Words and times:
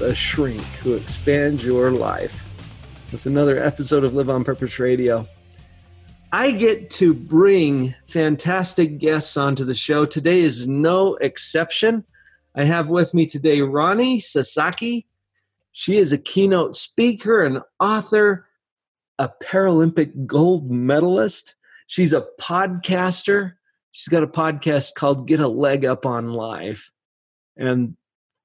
the 0.00 0.14
shrink 0.14 0.62
who 0.76 0.94
expands 0.94 1.62
your 1.62 1.90
life, 1.90 2.46
with 3.12 3.26
another 3.26 3.62
episode 3.62 4.02
of 4.02 4.14
Live 4.14 4.30
on 4.30 4.44
Purpose 4.44 4.78
Radio. 4.78 5.28
I 6.32 6.52
get 6.52 6.88
to 6.92 7.12
bring 7.12 7.94
fantastic 8.06 8.96
guests 8.96 9.36
onto 9.36 9.62
the 9.62 9.74
show. 9.74 10.06
Today 10.06 10.40
is 10.40 10.66
no 10.66 11.16
exception. 11.16 12.04
I 12.54 12.64
have 12.64 12.88
with 12.88 13.12
me 13.12 13.26
today 13.26 13.58
Roni 13.58 14.22
Sasaki. 14.22 15.06
She 15.70 15.98
is 15.98 16.12
a 16.12 16.18
keynote 16.18 16.76
speaker, 16.76 17.44
an 17.44 17.60
author, 17.78 18.46
a 19.18 19.30
Paralympic 19.42 20.24
gold 20.24 20.70
medalist. 20.70 21.56
She's 21.86 22.14
a 22.14 22.26
podcaster. 22.40 23.56
She's 23.92 24.08
got 24.08 24.22
a 24.22 24.28
podcast 24.28 24.94
called 24.94 25.28
Get 25.28 25.40
a 25.40 25.48
Leg 25.48 25.84
Up 25.84 26.06
on 26.06 26.32
Life. 26.32 26.90
And 27.54 27.96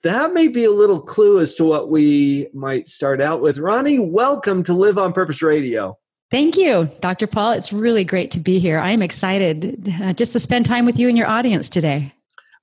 that 0.06 0.34
may 0.34 0.48
be 0.48 0.64
a 0.64 0.72
little 0.72 1.02
clue 1.02 1.40
as 1.40 1.56
to 1.56 1.66
what 1.66 1.90
we 1.90 2.48
might 2.54 2.88
start 2.88 3.20
out 3.20 3.42
with. 3.42 3.58
Roni, 3.58 4.00
welcome 4.00 4.62
to 4.62 4.74
Live 4.74 5.00
on 5.00 5.14
Purpose 5.14 5.42
Radio. 5.42 5.98
Thank 6.30 6.58
you, 6.58 6.92
Dr. 7.00 7.26
Paul. 7.26 7.54
It's 7.54 7.74
really 7.74 8.04
great 8.04 8.30
to 8.32 8.40
be 8.40 8.60
here. 8.60 8.78
I 8.78 8.92
am 8.92 9.02
excited 9.02 9.92
uh, 10.00 10.14
just 10.14 10.32
to 10.34 10.40
spend 10.40 10.68
time 10.68 10.86
with 10.86 11.00
you 11.00 11.10
and 11.10 11.18
your 11.18 11.26
audience 11.26 11.70
today. 11.70 12.14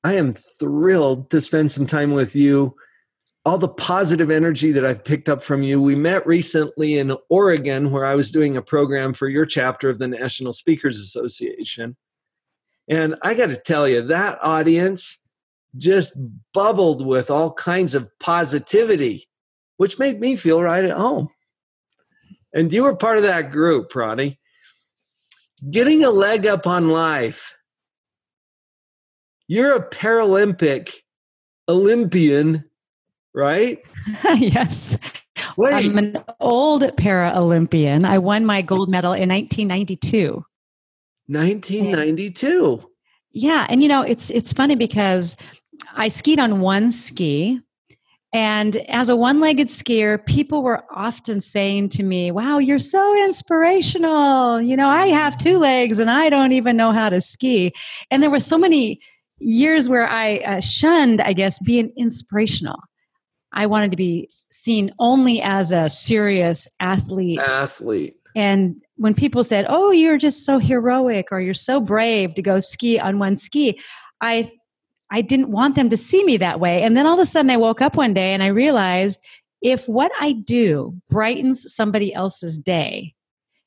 I 0.05 0.15
am 0.15 0.33
thrilled 0.33 1.31
to 1.31 1.41
spend 1.41 1.73
some 1.73 1.87
time 1.87 2.13
with 2.13 2.37
you. 2.37 2.77
All 3.45 3.59
the 3.59 3.69
positive 3.69 4.31
energy 4.31 4.71
that 4.71 4.87
I've 4.87 5.05
picked 5.05 5.29
up 5.29 5.43
from 5.43 5.65
you. 5.65 5.83
We 5.83 5.97
met 5.97 6.25
recently 6.25 6.97
in 6.97 7.17
Oregon 7.29 7.91
where 7.91 8.05
I 8.05 8.15
was 8.15 8.31
doing 8.31 8.57
a 8.57 8.63
program 8.63 9.15
for 9.15 9.27
your 9.27 9.47
chapter 9.47 9.91
of 9.91 9.99
the 9.99 10.07
National 10.07 10.53
Speakers 10.53 11.01
Association. 11.01 11.97
And 12.89 13.17
I 13.21 13.35
got 13.35 13.47
to 13.47 13.57
tell 13.57 13.89
you, 13.89 14.03
that 14.03 14.39
audience 14.43 15.19
just 15.77 16.17
bubbled 16.53 17.05
with 17.05 17.31
all 17.31 17.53
kinds 17.53 17.95
of 17.95 18.11
positivity, 18.19 19.29
which 19.77 19.99
made 19.99 20.21
me 20.21 20.37
feel 20.37 20.63
right 20.63 20.85
at 20.85 20.97
home. 20.97 21.29
And 22.53 22.73
you 22.73 22.85
were 22.85 22.95
part 22.95 23.17
of 23.17 23.23
that 23.23 23.51
group, 23.51 23.93
Roni. 23.93 24.39
Getting 25.71 26.05
a 26.05 26.11
leg 26.11 26.47
up 26.47 26.67
on 26.67 26.89
life. 26.89 27.57
You're 29.49 29.77
a 29.77 29.89
Paralympic 29.89 30.93
Olympian, 31.69 32.65
right? 33.35 33.79
yes. 34.37 34.99
Wait. 35.57 35.75
I'm 35.75 35.99
an 35.99 36.23
old 36.41 36.83
Paralympian. 36.97 38.07
I 38.07 38.19
won 38.19 38.45
my 38.45 38.63
gold 38.63 38.89
medal 38.89 39.13
in 39.13 39.29
1992. 39.29 40.45
1992. 41.29 42.73
And, 42.73 42.87
yeah, 43.33 43.67
and 43.69 43.83
you 43.83 43.89
know, 43.89 44.03
it's 44.03 44.31
it's 44.31 44.53
funny 44.53 44.75
because 44.75 45.37
I 45.95 46.09
skied 46.09 46.39
on 46.39 46.61
one 46.61 46.91
ski 46.93 47.61
and 48.33 48.77
as 48.89 49.11
a 49.11 49.17
one 49.17 49.41
legged 49.41 49.69
skier, 49.69 50.25
people 50.25 50.63
were 50.63 50.85
often 50.91 51.41
saying 51.41 51.91
to 51.91 52.03
me, 52.03 52.31
Wow, 52.31 52.59
you're 52.59 52.79
so 52.79 53.25
inspirational. 53.25 54.61
You 54.61 54.75
know, 54.77 54.89
I 54.89 55.09
have 55.09 55.37
two 55.37 55.59
legs 55.59 55.99
and 55.99 56.11
I 56.11 56.31
don't 56.31 56.53
even 56.53 56.77
know 56.77 56.93
how 56.93 57.11
to 57.11 57.21
ski. 57.21 57.73
And 58.11 58.23
there 58.23 58.31
were 58.31 58.41
so 58.41 58.57
many 58.57 59.01
years 59.39 59.89
where 59.89 60.09
I 60.09 60.39
uh, 60.39 60.61
shunned, 60.61 61.21
I 61.21 61.35
guess, 61.35 61.59
being 61.59 61.93
inspirational. 61.97 62.79
I 63.53 63.67
wanted 63.67 63.91
to 63.91 63.99
be 63.99 64.31
seen 64.51 64.95
only 64.99 65.43
as 65.43 65.71
a 65.71 65.91
serious 65.91 66.69
athlete. 66.81 67.41
Athlete. 67.41 68.17
And 68.35 68.77
when 68.97 69.13
people 69.13 69.45
said, 69.45 69.67
Oh, 69.69 69.91
you're 69.91 70.17
just 70.17 70.47
so 70.47 70.59
heroic 70.59 71.29
or 71.33 71.41
you're 71.43 71.53
so 71.53 71.81
brave 71.81 72.35
to 72.37 72.43
go 72.43 72.61
ski 72.61 72.99
on 72.99 73.19
one 73.19 73.37
ski, 73.37 73.79
I 74.23 74.53
I 75.13 75.21
didn't 75.21 75.51
want 75.51 75.77
them 75.77 75.91
to 75.91 75.97
see 75.97 76.25
me 76.25 76.39
that 76.39 76.59
way. 76.59 76.83
And 76.83 76.97
then 76.97 77.07
all 77.07 77.15
of 77.15 77.21
a 77.21 77.27
sudden 77.27 77.51
I 77.51 77.59
woke 77.59 77.83
up 77.83 77.97
one 77.97 78.15
day 78.15 78.33
and 78.33 78.43
I 78.43 78.47
realized 78.47 79.23
if 79.61 79.87
what 79.87 80.11
I 80.19 80.33
do 80.33 80.97
brightens 81.11 81.73
somebody 81.73 82.15
else's 82.15 82.59
day 82.59 83.15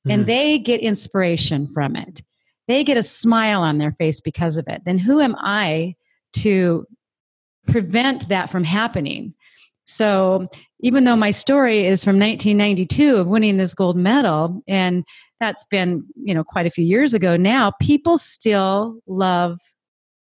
mm. 0.06 0.12
and 0.12 0.26
they 0.26 0.58
get 0.58 0.82
inspiration 0.82 1.68
from 1.68 1.96
it, 1.96 2.24
they 2.68 2.84
get 2.84 2.98
a 2.98 3.04
smile 3.04 3.62
on 3.62 3.78
their 3.78 3.92
face 3.92 4.20
because 4.20 4.58
of 4.58 4.68
it, 4.68 4.82
then 4.86 4.98
who 4.98 5.22
am 5.22 5.36
I 5.38 5.96
to 6.38 6.88
prevent 7.68 8.28
that 8.30 8.50
from 8.50 8.64
happening? 8.64 9.36
So 9.84 10.48
even 10.80 11.04
though 11.04 11.16
my 11.16 11.30
story 11.30 11.86
is 11.86 12.04
from 12.04 12.20
1992 12.20 13.18
of 13.18 13.28
winning 13.28 13.58
this 13.58 13.76
gold 13.76 13.98
medal, 13.98 14.64
and 14.68 15.06
that's 15.40 15.64
been 15.66 16.06
you 16.16 16.34
know 16.34 16.44
quite 16.44 16.66
a 16.66 16.72
few 16.72 16.84
years 16.84 17.14
ago 17.14 17.38
now, 17.38 17.72
people 17.80 18.18
still 18.18 18.98
love 19.06 19.60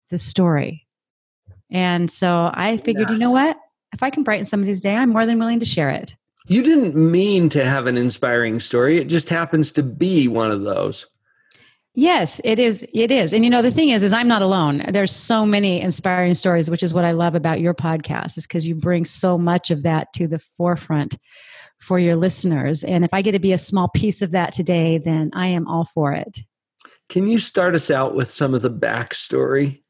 the 0.10 0.18
story. 0.18 0.81
And 1.72 2.12
so 2.12 2.52
I 2.54 2.78
figured, 2.78 3.10
yes. 3.10 3.20
you 3.20 3.26
know 3.26 3.32
what? 3.32 3.58
If 3.94 4.04
I 4.04 4.10
can 4.10 4.24
brighten 4.24 4.46
somebody's 4.46 4.82
day, 4.82 4.96
I'm 4.96 5.10
more 5.10 5.26
than 5.26 5.40
willing 5.40 5.60
to 5.60 5.66
share 5.66 5.90
it. 5.90 6.16
You 6.48 6.64
didn't 6.64 6.96
mean 6.96 7.50
to 7.50 7.66
have 7.66 7.88
an 7.88 7.98
inspiring 7.98 8.60
story. 8.60 8.98
It 8.98 9.06
just 9.08 9.30
happens 9.30 9.72
to 9.74 9.84
be 9.84 10.28
one 10.28 10.52
of 10.52 10.64
those. 10.64 11.08
Yes, 11.94 12.40
it 12.44 12.58
is. 12.58 12.86
It 12.94 13.12
is. 13.12 13.34
And 13.34 13.44
you 13.44 13.50
know, 13.50 13.62
the 13.62 13.72
thing 13.72 13.90
is, 13.90 14.02
is 14.02 14.14
I'm 14.14 14.28
not 14.28 14.42
alone. 14.42 14.86
There's 14.90 15.12
so 15.12 15.46
many 15.46 15.82
inspiring 15.82 16.34
stories, 16.34 16.72
which 16.72 16.84
is 16.84 16.94
what 16.94 17.04
I 17.04 17.12
love 17.12 17.36
about 17.36 17.60
your 17.60 17.74
podcast, 17.74 18.38
is 18.38 18.48
because 18.48 18.66
you 18.66 18.76
bring 18.76 19.04
so 19.04 19.38
much 19.38 19.72
of 19.72 19.84
that 19.84 20.14
to 20.14 20.28
the 20.28 20.40
forefront 20.40 21.18
for 21.80 22.00
your 22.00 22.16
listeners. 22.16 22.84
And 22.84 23.04
if 23.04 23.14
I 23.14 23.22
get 23.22 23.34
to 23.34 23.40
be 23.40 23.52
a 23.52 23.58
small 23.58 23.90
piece 23.90 24.22
of 24.22 24.32
that 24.32 24.54
today, 24.54 25.00
then 25.00 25.32
I 25.34 25.48
am 25.48 25.68
all 25.68 25.84
for 25.84 26.14
it. 26.14 26.38
Can 27.10 27.28
you 27.28 27.40
start 27.40 27.76
us 27.76 27.92
out 27.92 28.16
with 28.16 28.32
some 28.32 28.54
of 28.54 28.62
the 28.62 28.72
backstory 28.72 29.81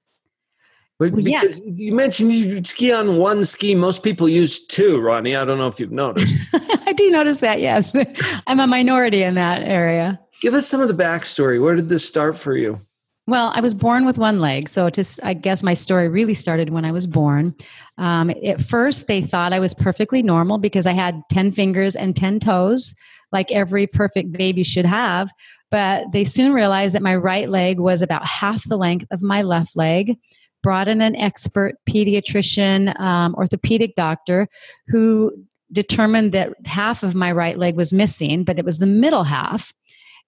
but 1.02 1.14
well, 1.14 1.24
because 1.24 1.60
yeah. 1.66 1.72
you 1.74 1.96
mentioned 1.96 2.32
you 2.32 2.64
ski 2.64 2.92
on 2.92 3.18
one 3.18 3.44
ski, 3.44 3.74
most 3.74 4.04
people 4.04 4.30
use 4.30 4.64
two, 4.64 5.00
Roni. 5.00 5.36
I 5.36 5.44
don't 5.44 5.58
know 5.58 5.66
if 5.66 5.80
you've 5.80 5.92
noticed. 5.92 6.36
I 6.54 6.94
do 6.94 7.10
notice 7.10 7.40
that, 7.40 7.60
yes. 7.60 7.96
I'm 8.46 8.60
a 8.60 8.68
minority 8.68 9.24
in 9.24 9.34
that 9.34 9.64
area. 9.64 10.20
Give 10.42 10.54
us 10.54 10.68
some 10.68 10.80
of 10.80 10.90
the 10.90 11.04
backstory. 11.04 11.60
Where 11.60 11.74
did 11.74 11.90
this 11.90 12.08
start 12.08 12.38
for 12.38 12.56
you? 12.56 12.80
Well, 13.26 13.52
I 13.56 13.62
was 13.62 13.74
born 13.74 14.06
with 14.06 14.20
one 14.20 14.42
leg. 14.42 14.70
So 14.70 14.92
just, 14.92 15.20
I 15.24 15.34
guess 15.34 15.64
my 15.64 15.74
story 15.74 16.08
really 16.08 16.36
started 16.36 16.70
when 16.70 16.86
I 16.86 16.92
was 16.92 17.08
born. 17.08 17.56
Um, 17.98 18.30
at 18.46 18.62
first, 18.62 19.08
they 19.08 19.22
thought 19.22 19.54
I 19.54 19.60
was 19.60 19.74
perfectly 19.74 20.22
normal 20.22 20.60
because 20.60 20.86
I 20.86 20.94
had 20.94 21.24
10 21.32 21.54
fingers 21.54 21.96
and 21.96 22.16
10 22.16 22.38
toes, 22.42 22.94
like 23.32 23.52
every 23.52 23.88
perfect 23.88 24.34
baby 24.34 24.62
should 24.62 24.86
have. 24.86 25.32
But 25.72 26.12
they 26.12 26.26
soon 26.26 26.54
realized 26.54 26.94
that 26.94 27.02
my 27.02 27.16
right 27.16 27.50
leg 27.50 27.80
was 27.80 28.04
about 28.04 28.28
half 28.28 28.70
the 28.70 28.78
length 28.78 29.08
of 29.10 29.24
my 29.24 29.42
left 29.42 29.76
leg 29.76 30.20
brought 30.64 30.88
in 30.88 31.02
an 31.02 31.16
expert 31.16 31.76
pediatrician, 31.90 33.00
um, 33.00 33.36
orthopedic 33.36 33.96
doctor 33.96 34.48
who 34.88 35.32
determined 35.72 36.34
that 36.34 36.54
half 36.66 37.04
of 37.04 37.16
my 37.16 37.32
right 37.32 37.58
leg 37.58 37.76
was 37.76 37.94
missing, 37.94 38.44
but 38.44 38.60
it 38.60 38.66
was 38.66 38.80
the 38.80 38.88
middle 38.88 39.24
half. 39.24 39.74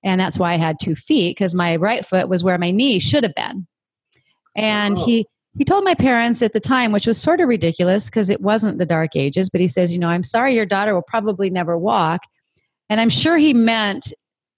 And 0.04 0.20
that's 0.20 0.38
why 0.38 0.54
I 0.54 0.58
had 0.58 0.78
two 0.82 0.96
feet 0.96 1.38
because 1.38 1.56
my 1.56 1.76
right 1.76 2.06
foot 2.06 2.30
was 2.30 2.44
where 2.44 2.58
my 2.58 2.72
knee 2.72 3.00
should 3.00 3.24
have 3.24 3.36
been. 3.36 3.68
And 4.56 4.98
oh. 4.98 5.06
he 5.06 5.26
he 5.58 5.64
told 5.64 5.84
my 5.84 5.94
parents 5.94 6.42
at 6.42 6.54
the 6.54 6.60
time, 6.60 6.92
which 6.92 7.06
was 7.06 7.22
sort 7.22 7.40
of 7.40 7.48
ridiculous 7.48 8.10
because 8.10 8.32
it 8.32 8.42
wasn't 8.42 8.80
the 8.80 8.88
dark 8.88 9.16
ages, 9.16 9.52
but 9.52 9.62
he 9.62 9.68
says, 9.68 9.94
you 9.94 10.00
know, 10.00 10.08
I'm 10.08 10.24
sorry 10.24 10.56
your 10.56 10.66
daughter 10.66 10.96
will 10.96 11.04
probably 11.04 11.52
never 11.52 11.78
walk. 11.78 12.22
And 12.90 13.00
I'm 13.00 13.10
sure 13.10 13.38
he 13.38 13.54
meant 13.54 14.12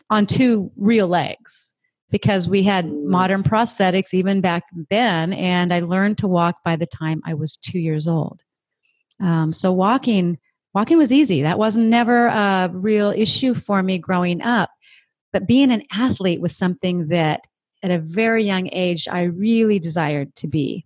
on 0.10 0.26
two 0.26 0.72
real 0.78 1.08
legs 1.08 1.75
because 2.16 2.48
we 2.48 2.64
had 2.64 2.90
modern 2.90 3.44
prosthetics 3.44 4.14
even 4.14 4.40
back 4.40 4.64
then, 4.90 5.34
and 5.34 5.74
I 5.74 5.82
learned 5.82 6.18
to 6.20 6.30
walk 6.30 6.64
by 6.64 6.78
the 6.78 6.86
time 6.86 7.22
I 7.26 7.34
was 7.34 7.58
two 7.58 7.78
years 7.78 8.08
old. 8.08 8.42
Um, 9.20 9.52
so 9.52 9.74
walking, 9.74 10.38
walking 10.74 10.98
was 10.98 11.12
easy. 11.12 11.42
That 11.42 11.60
was 11.60 11.78
never 11.78 12.28
a 12.28 12.70
real 12.72 13.10
issue 13.10 13.54
for 13.54 13.84
me 13.84 13.98
growing 13.98 14.42
up. 14.42 14.70
But 15.34 15.46
being 15.46 15.74
an 15.74 15.84
athlete 15.92 16.40
was 16.40 16.56
something 16.56 17.10
that, 17.10 17.42
at 17.84 17.92
a 17.92 18.00
very 18.00 18.46
young 18.46 18.70
age, 18.72 19.10
I 19.12 19.24
really 19.24 19.78
desired 19.78 20.34
to 20.36 20.48
be. 20.48 20.86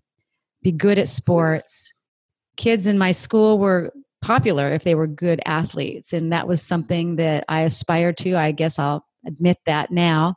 Be 0.64 0.72
good 0.72 0.98
at 0.98 1.08
sports. 1.08 1.94
Kids 2.58 2.88
in 2.88 2.98
my 2.98 3.12
school 3.12 3.60
were 3.60 3.94
popular 4.24 4.70
if 4.70 4.84
they 4.84 4.96
were 4.96 5.06
good 5.06 5.42
athletes, 5.46 6.12
and 6.12 6.34
that 6.34 6.48
was 6.48 6.64
something 6.64 7.18
that 7.18 7.46
I 7.48 7.62
aspired 7.62 8.18
to. 8.18 8.36
I 8.36 8.52
guess 8.52 8.80
I'll 8.80 9.06
admit 9.28 9.60
that 9.68 9.92
now. 9.92 10.34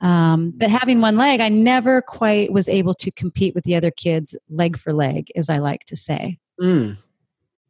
Um, 0.00 0.52
but 0.56 0.70
having 0.70 1.00
one 1.00 1.16
leg, 1.16 1.40
I 1.40 1.48
never 1.48 2.02
quite 2.02 2.52
was 2.52 2.68
able 2.68 2.94
to 2.94 3.10
compete 3.10 3.54
with 3.54 3.64
the 3.64 3.76
other 3.76 3.90
kids 3.90 4.36
leg 4.50 4.78
for 4.78 4.92
leg, 4.92 5.30
as 5.36 5.48
I 5.48 5.58
like 5.58 5.84
to 5.86 5.96
say. 5.96 6.38
Mm. 6.60 6.98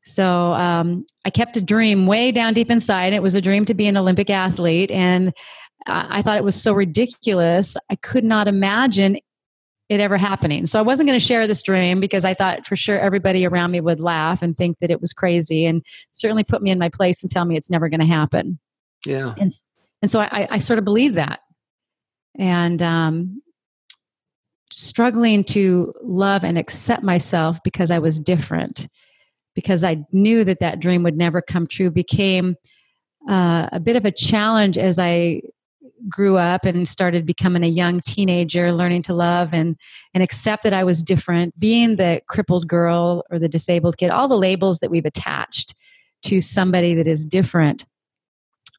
So 0.03 0.53
um, 0.53 1.05
I 1.25 1.31
kept 1.31 1.57
a 1.57 1.61
dream 1.61 2.07
way 2.07 2.31
down 2.31 2.55
deep 2.55 2.71
inside. 2.71 3.13
It 3.13 3.23
was 3.23 3.35
a 3.35 3.41
dream 3.41 3.65
to 3.67 3.75
be 3.75 3.87
an 3.87 3.97
Olympic 3.97 4.31
athlete. 4.31 4.91
And 4.91 5.33
I 5.87 6.23
thought 6.23 6.37
it 6.37 6.45
was 6.45 6.61
so 6.61 6.73
ridiculous. 6.73 7.77
I 7.91 7.97
could 7.97 8.25
not 8.25 8.49
imagine 8.49 9.19
it 9.89 10.01
ever 10.01 10.17
happening. 10.17 10.67
So 10.67 10.79
I 10.79 10.83
wasn't 10.83 11.09
going 11.09 11.19
to 11.19 11.25
share 11.25 11.47
this 11.47 11.63
dream 11.63 12.01
because 12.01 12.25
I 12.25 12.35
thought 12.35 12.67
for 12.67 12.75
sure 12.75 12.99
everybody 12.99 13.47
around 13.47 13.71
me 13.71 13.81
would 13.81 14.01
laugh 14.01 14.43
and 14.43 14.57
think 14.57 14.79
that 14.81 14.91
it 14.91 15.01
was 15.01 15.13
crazy 15.13 15.65
and 15.65 15.85
certainly 16.13 16.43
put 16.43 16.63
me 16.63 16.71
in 16.71 16.79
my 16.79 16.89
place 16.89 17.23
and 17.23 17.31
tell 17.31 17.45
me 17.45 17.57
it's 17.57 17.71
never 17.71 17.89
going 17.89 18.01
to 18.01 18.07
happen. 18.07 18.59
Yeah. 19.05 19.33
And, 19.39 19.53
and 20.03 20.11
so 20.11 20.21
I, 20.21 20.49
I 20.51 20.59
sort 20.59 20.79
of 20.81 20.85
believed 20.85 21.15
that. 21.17 21.41
And 22.39 22.83
um, 22.83 23.43
struggling 24.71 25.45
to 25.45 25.93
love 26.03 26.45
and 26.45 26.59
accept 26.59 27.03
myself 27.03 27.59
because 27.65 27.91
I 27.91 27.99
was 27.99 28.21
different, 28.21 28.89
because 29.55 29.83
I 29.83 30.05
knew 30.13 30.45
that 30.45 30.61
that 30.61 30.81
dream 30.81 31.03
would 31.03 31.17
never 31.17 31.41
come 31.41 31.67
true, 31.67 31.91
became 31.91 32.57
uh, 33.29 33.69
a 33.73 33.81
bit 33.81 33.97
of 33.97 34.05
a 34.05 34.11
challenge 34.11 34.79
as 34.79 34.99
I 34.99 35.41
grew 36.09 36.37
up 36.37 36.65
and 36.65 36.87
started 36.87 37.25
becoming 37.25 37.65
a 37.65 37.69
young 37.69 38.01
teenager 38.01 38.71
learning 38.71 39.03
to 39.03 39.15
love 39.15 39.55
and 39.55 39.77
and 40.13 40.23
accept 40.23 40.63
that 40.63 40.75
I 40.75 40.85
was 40.85 41.03
different 41.03 41.59
being 41.59 41.97
the 41.97 42.21
crippled 42.29 42.69
girl 42.69 43.25
or 43.31 43.39
the 43.39 43.49
disabled 43.49 43.97
kid 43.97 44.11
all 44.11 44.29
the 44.29 44.37
labels 44.37 44.81
that 44.81 44.91
we've 44.91 45.07
attached 45.07 45.75
to 46.25 46.41
somebody 46.41 46.95
that 46.95 47.07
is 47.07 47.25
different. 47.25 47.87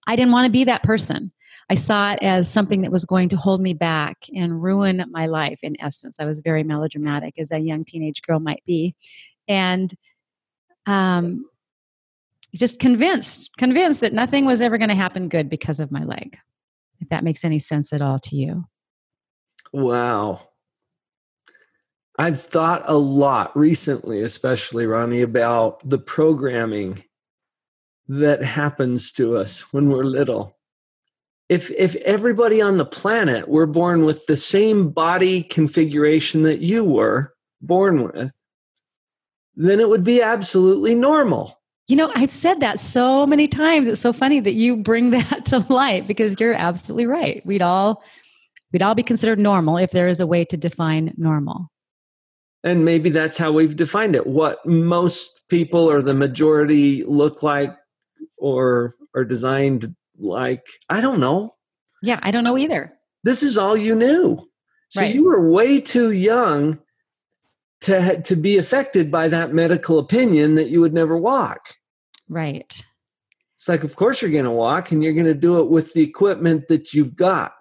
I 0.06 0.16
didn't 0.16 0.32
want 0.32 0.46
to 0.46 0.52
be 0.52 0.64
that 0.66 0.84
person 0.84 1.32
I 1.70 1.76
saw 1.76 2.14
it 2.14 2.20
as 2.22 2.50
something 2.50 2.82
that 2.82 2.92
was 2.92 3.04
going 3.04 3.30
to 3.30 3.38
hold 3.38 3.62
me 3.62 3.74
back 3.74 4.26
and 4.34 4.62
ruin 4.64 5.04
my 5.12 5.26
life 5.26 5.60
in 5.64 5.80
essence 5.82 6.20
I 6.20 6.26
was 6.26 6.40
very 6.40 6.64
melodramatic 6.64 7.36
as 7.38 7.52
a 7.52 7.60
young 7.60 7.84
teenage 7.84 8.22
girl 8.22 8.40
might 8.40 8.64
be 8.66 8.96
and 9.48 9.94
um 10.86 11.50
just 12.56 12.80
convinced 12.80 13.52
convinced 13.58 14.02
that 14.02 14.14
nothing 14.14 14.46
was 14.46 14.62
ever 14.62 14.78
going 14.78 14.90
to 14.90 14.96
happen 14.96 15.28
good 15.28 15.50
because 15.50 15.80
of 15.80 15.92
my 15.92 16.04
leg 16.04 16.38
if 17.00 17.10
that 17.10 17.24
makes 17.24 17.44
any 17.44 17.60
sense 17.60 17.94
at 17.94 18.02
all 18.02 18.20
to 18.20 18.36
you. 18.36 18.66
Wow. 19.72 20.42
I've 22.18 22.42
thought 22.42 22.84
a 22.86 22.98
lot 22.98 23.56
recently, 23.56 24.22
especially 24.22 24.86
Roni, 24.86 25.22
about 25.22 25.88
the 25.88 26.00
programming 26.00 27.04
that 28.08 28.44
happens 28.44 29.12
to 29.14 29.38
us 29.38 29.72
when 29.74 29.90
we're 29.90 30.04
little. 30.04 30.57
If 31.50 31.72
if 31.72 31.96
everybody 31.98 32.62
on 32.62 32.78
the 32.78 32.86
planet 32.86 33.48
were 33.48 33.68
born 33.68 34.04
with 34.06 34.26
the 34.26 34.36
same 34.36 34.90
body 34.90 35.44
configuration 35.44 36.44
that 36.44 36.60
you 36.60 36.84
were 36.84 37.34
born 37.62 38.04
with, 38.04 38.34
then 39.56 39.80
it 39.80 39.90
would 39.90 40.04
be 40.04 40.22
absolutely 40.22 40.94
normal. 40.94 41.60
You 41.88 41.96
know, 41.96 42.12
I've 42.16 42.32
said 42.32 42.60
that 42.60 42.80
so 42.80 43.26
many 43.26 43.48
times. 43.48 43.88
It's 43.88 44.02
so 44.02 44.12
funny 44.12 44.42
that 44.42 44.54
you 44.54 44.78
bring 44.78 45.12
that 45.12 45.46
to 45.46 45.60
light 45.72 46.06
because 46.08 46.40
you're 46.40 46.54
absolutely 46.54 47.08
right. 47.08 47.46
We'd 47.46 47.62
all 47.62 48.04
we'd 48.74 48.82
all 48.82 48.96
be 48.96 49.04
considered 49.04 49.40
normal 49.40 49.78
if 49.78 49.92
there 49.92 50.08
is 50.08 50.20
a 50.20 50.28
way 50.28 50.44
to 50.46 50.58
define 50.58 51.14
normal. 51.18 51.70
And 52.64 52.84
maybe 52.84 53.10
that's 53.10 53.38
how 53.38 53.52
we've 53.52 53.76
defined 53.76 54.16
it. 54.16 54.28
What 54.28 54.66
most 54.66 55.44
people 55.48 55.90
or 55.90 56.02
the 56.02 56.14
majority 56.14 57.04
look 57.06 57.42
like 57.42 57.74
or 58.38 58.96
are 59.16 59.24
designed 59.24 59.96
like. 60.18 60.66
I 60.90 61.02
don't 61.02 61.20
know. 61.20 61.52
Yeah, 62.02 62.20
I 62.24 62.32
don't 62.32 62.44
know 62.44 62.58
either. 62.58 62.94
This 63.24 63.44
is 63.44 63.58
all 63.58 63.76
you 63.76 63.96
knew. 63.96 64.38
So 64.90 65.02
Right. 65.02 65.14
you 65.14 65.26
were 65.26 65.52
way 65.52 65.82
too 65.82 66.12
young 66.12 66.80
to 67.82 68.22
to 68.22 68.36
be 68.36 68.58
affected 68.58 69.12
by 69.12 69.28
that 69.28 69.54
medical 69.54 70.00
opinion 70.00 70.56
that 70.56 70.70
you 70.70 70.82
would 70.82 70.94
never 70.94 71.18
walk. 71.18 71.76
Right. 72.30 72.84
It's 73.56 73.68
like, 73.68 73.84
of 73.84 73.96
course, 73.96 74.22
you're 74.22 74.32
going 74.32 74.46
to 74.46 74.52
walk 74.52 74.92
and 74.92 75.04
you're 75.04 75.14
going 75.14 75.26
to 75.26 75.34
do 75.34 75.60
it 75.60 75.70
with 75.70 75.94
the 75.94 76.04
equipment 76.04 76.68
that 76.68 76.94
you've 76.94 77.16
got. 77.16 77.54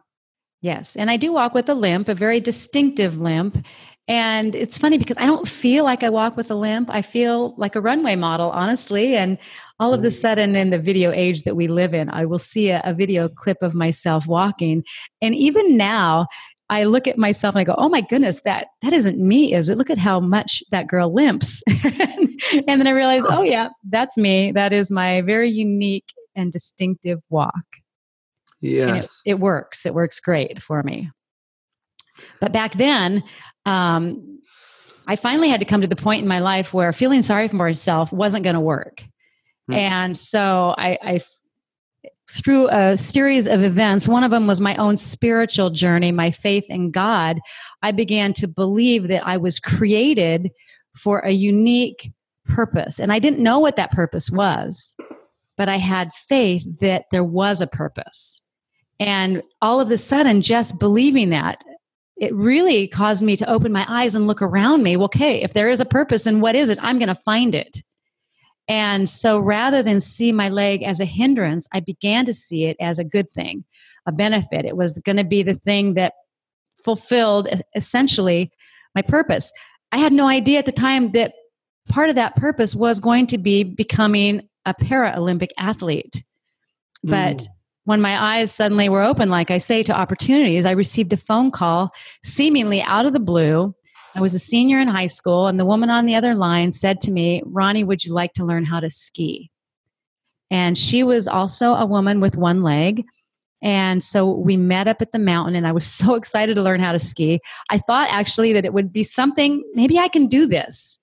Yes. 0.61 0.95
And 0.95 1.11
I 1.11 1.17
do 1.17 1.33
walk 1.33 1.55
with 1.55 1.69
a 1.71 1.75
limp, 1.75 2.09
a 2.09 2.15
very 2.15 2.39
distinctive 2.41 3.19
limp. 3.19 3.65
And 4.09 4.55
it's 4.55 4.79
funny 4.79 4.99
because 4.99 5.17
I 5.19 5.27
don't 5.27 5.49
feel 5.49 5.83
like 5.83 6.05
I 6.05 6.11
walk 6.11 6.37
with 6.37 6.51
a 6.51 6.55
limp. 6.55 6.91
I 6.91 7.03
feel 7.03 7.55
like 7.57 7.75
a 7.75 7.81
runway 7.81 8.15
model, 8.15 8.51
honestly. 8.51 9.17
And 9.17 9.37
all 9.81 9.93
of 9.93 10.05
a 10.05 10.11
sudden, 10.13 10.55
in 10.55 10.71
the 10.71 10.79
video 10.79 11.11
age 11.11 11.43
that 11.43 11.57
we 11.57 11.67
live 11.67 11.93
in, 11.93 12.09
I 12.11 12.25
will 12.25 12.39
see 12.39 12.71
a, 12.71 12.81
a 12.85 12.95
video 12.95 13.29
clip 13.29 13.63
of 13.63 13.75
myself 13.75 14.27
walking. 14.29 14.85
And 15.21 15.35
even 15.35 15.77
now, 15.77 16.29
I 16.71 16.85
look 16.85 17.07
at 17.07 17.19
myself 17.19 17.55
and 17.55 17.61
I 17.61 17.65
go, 17.65 17.75
"Oh 17.79 17.89
my 17.89 18.01
goodness, 18.01 18.43
that 18.43 18.69
that 18.83 18.93
isn't 18.93 19.19
me, 19.19 19.53
is 19.53 19.69
it? 19.69 19.79
Look 19.79 19.91
at 19.91 19.99
how 19.99 20.21
much 20.21 20.63
that 20.71 20.89
girl 20.89 21.13
limps." 21.13 21.63
and 22.69 22.81
then 22.81 22.87
I 22.87 22.91
realize, 22.91 23.23
"Oh 23.29 23.43
yeah, 23.43 23.69
that's 23.89 24.17
me. 24.17 24.53
That 24.53 24.73
is 24.73 24.91
my 24.91 25.21
very 25.21 25.49
unique 25.51 26.13
and 26.35 26.51
distinctive 26.53 27.21
walk." 27.29 27.53
And 28.63 28.91
it, 28.91 28.95
Yes. 28.95 29.23
it 29.25 29.39
works. 29.41 29.87
It 29.87 29.95
works 29.95 30.19
great 30.21 30.63
for 30.63 30.83
me. 30.83 31.11
But 32.41 32.53
back 32.53 32.75
then, 32.75 33.23
um, 33.65 34.41
I 35.07 35.17
finally 35.17 35.49
had 35.49 35.61
to 35.61 35.67
come 35.67 35.81
to 35.81 35.87
the 35.87 35.97
point 35.97 36.23
in 36.23 36.29
my 36.29 36.41
life 36.41 36.75
where 36.75 36.93
feeling 36.93 37.23
sorry 37.23 37.49
for 37.49 37.57
myself 37.57 38.13
wasn't 38.13 38.45
going 38.45 38.55
to 38.55 38.61
work. 38.61 39.05
Hmm. 39.69 39.75
And 39.75 40.17
so 40.17 40.75
I, 40.77 40.99
I, 41.03 41.21
through 42.31 42.69
a 42.69 42.97
series 42.97 43.47
of 43.47 43.63
events, 43.63 44.09
one 44.09 44.25
of 44.25 44.31
them 44.31 44.47
was 44.47 44.61
my 44.61 44.75
own 44.77 44.97
spiritual 44.97 45.71
journey, 45.71 46.13
my 46.13 46.31
faith 46.31 46.65
in 46.69 46.91
God, 46.91 47.39
I 47.83 47.93
began 47.93 48.33
to 48.35 48.49
believe 48.49 49.09
that 49.09 49.27
I 49.27 49.37
was 49.37 49.61
created 49.61 50.51
for 50.97 51.21
a 51.21 51.31
unique 51.31 52.13
purpose. 52.47 52.99
And 52.99 53.13
I 53.13 53.19
didn't 53.19 53.43
know 53.43 53.59
what 53.59 53.77
that 53.77 53.93
purpose 53.93 54.31
was, 54.31 54.97
but 55.57 55.69
I 55.69 55.77
had 55.77 56.13
faith 56.13 56.65
that 56.81 57.05
there 57.13 57.25
was 57.25 57.61
a 57.61 57.67
purpose. 57.67 58.43
And 58.99 59.43
all 59.61 59.81
of 59.81 59.91
a 59.91 59.99
sudden, 59.99 60.41
just 60.43 60.79
believing 60.79 61.31
that, 61.31 61.63
it 62.17 62.35
really 62.35 62.89
caused 62.89 63.23
me 63.23 63.37
to 63.37 63.51
open 63.51 63.73
my 63.73 63.85
eyes 63.89 64.15
and 64.15 64.27
look 64.27 64.41
around 64.41 64.83
me. 64.83 64.97
Well, 64.97 65.07
okay, 65.07 65.43
if 65.43 65.53
there 65.53 65.69
is 65.69 65.81
a 65.81 65.85
purpose, 65.85 66.23
then 66.23 66.41
what 66.41 66.55
is 66.55 66.69
it? 66.69 66.79
I'm 66.81 66.99
going 66.99 67.09
to 67.09 67.15
find 67.15 67.55
it. 67.55 67.83
And 68.69 69.09
so 69.09 69.39
rather 69.39 69.83
than 69.83 70.01
see 70.01 70.33
my 70.33 70.49
leg 70.49 70.83
as 70.83 70.99
a 70.99 71.05
hindrance, 71.05 71.69
I 71.73 71.81
began 71.81 72.25
to 72.25 72.35
see 72.35 72.65
it 72.65 72.77
as 72.81 72.99
a 72.99 73.05
good 73.05 73.31
thing, 73.31 73.65
a 74.07 74.13
benefit. 74.13 74.65
It 74.65 74.77
was 74.77 74.99
going 74.99 75.19
to 75.19 75.25
be 75.25 75.43
the 75.43 75.55
thing 75.55 75.95
that 75.95 76.15
fulfilled 76.83 77.49
essentially 77.75 78.51
my 78.95 79.03
purpose. 79.03 79.53
I 79.93 79.99
had 79.99 80.13
no 80.13 80.27
idea 80.27 80.59
at 80.59 80.67
the 80.67 80.73
time 80.73 81.13
that 81.13 81.35
part 81.89 82.09
of 82.09 82.17
that 82.17 82.35
purpose 82.35 82.75
was 82.75 82.99
going 82.99 83.27
to 83.29 83.39
be 83.39 83.63
becoming 83.63 84.49
a 84.65 84.75
para 84.75 85.15
Olympic 85.17 85.51
athlete. 85.59 86.23
But 87.05 87.37
Mm. 87.37 87.47
When 87.87 88.01
my 88.01 88.21
eyes 88.21 88.51
suddenly 88.51 88.89
were 88.89 89.05
open, 89.05 89.31
like 89.31 89.53
I 89.53 89.59
say, 89.59 89.85
to 89.85 89.97
opportunities, 89.97 90.67
I 90.67 90.73
received 90.73 91.13
a 91.13 91.17
phone 91.17 91.53
call 91.53 91.95
seemingly 92.25 92.83
out 92.83 93.07
of 93.07 93.13
the 93.13 93.21
blue. 93.21 93.77
I 94.17 94.21
was 94.21 94.35
a 94.35 94.41
senior 94.41 94.81
in 94.81 94.89
high 94.89 95.07
school, 95.07 95.47
and 95.47 95.59
the 95.59 95.65
woman 95.65 95.89
on 95.89 96.05
the 96.05 96.17
other 96.17 96.35
line 96.35 96.73
said 96.73 97.01
to 97.03 97.13
me, 97.13 97.43
Roni, 97.47 97.85
would 97.85 98.05
you 98.05 98.13
like 98.13 98.33
to 98.33 98.45
learn 98.45 98.65
how 98.65 98.81
to 98.81 98.91
ski? 98.91 99.53
And 100.51 100.77
she 100.77 101.05
was 101.05 101.29
also 101.29 101.75
a 101.75 101.87
woman 101.87 102.19
with 102.19 102.37
one 102.37 102.63
leg. 102.65 103.05
And 103.63 104.03
so 104.03 104.33
we 104.33 104.57
met 104.57 104.89
up 104.89 105.01
at 105.01 105.13
the 105.13 105.21
mountain, 105.21 105.55
and 105.55 105.65
I 105.65 105.71
was 105.71 105.87
so 106.01 106.17
excited 106.17 106.57
to 106.57 106.63
learn 106.63 106.81
how 106.81 106.91
to 106.91 106.99
ski. 106.99 107.39
I 107.71 107.79
thought 107.79 108.11
actually 108.11 108.53
that 108.55 108.65
it 108.65 108.73
would 108.73 108.93
be 108.93 109.05
something, 109.05 109.63
maybe 109.75 109.97
I 109.97 110.09
can 110.09 110.27
do 110.27 110.47
this. 110.47 110.99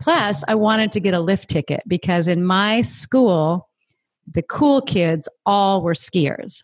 Plus, 0.00 0.42
I 0.48 0.54
wanted 0.54 0.90
to 0.92 1.00
get 1.00 1.12
a 1.12 1.20
lift 1.20 1.50
ticket 1.50 1.82
because 1.86 2.28
in 2.28 2.46
my 2.46 2.80
school, 2.80 3.68
the 4.32 4.42
cool 4.42 4.80
kids 4.80 5.28
all 5.46 5.82
were 5.82 5.94
skiers. 5.94 6.62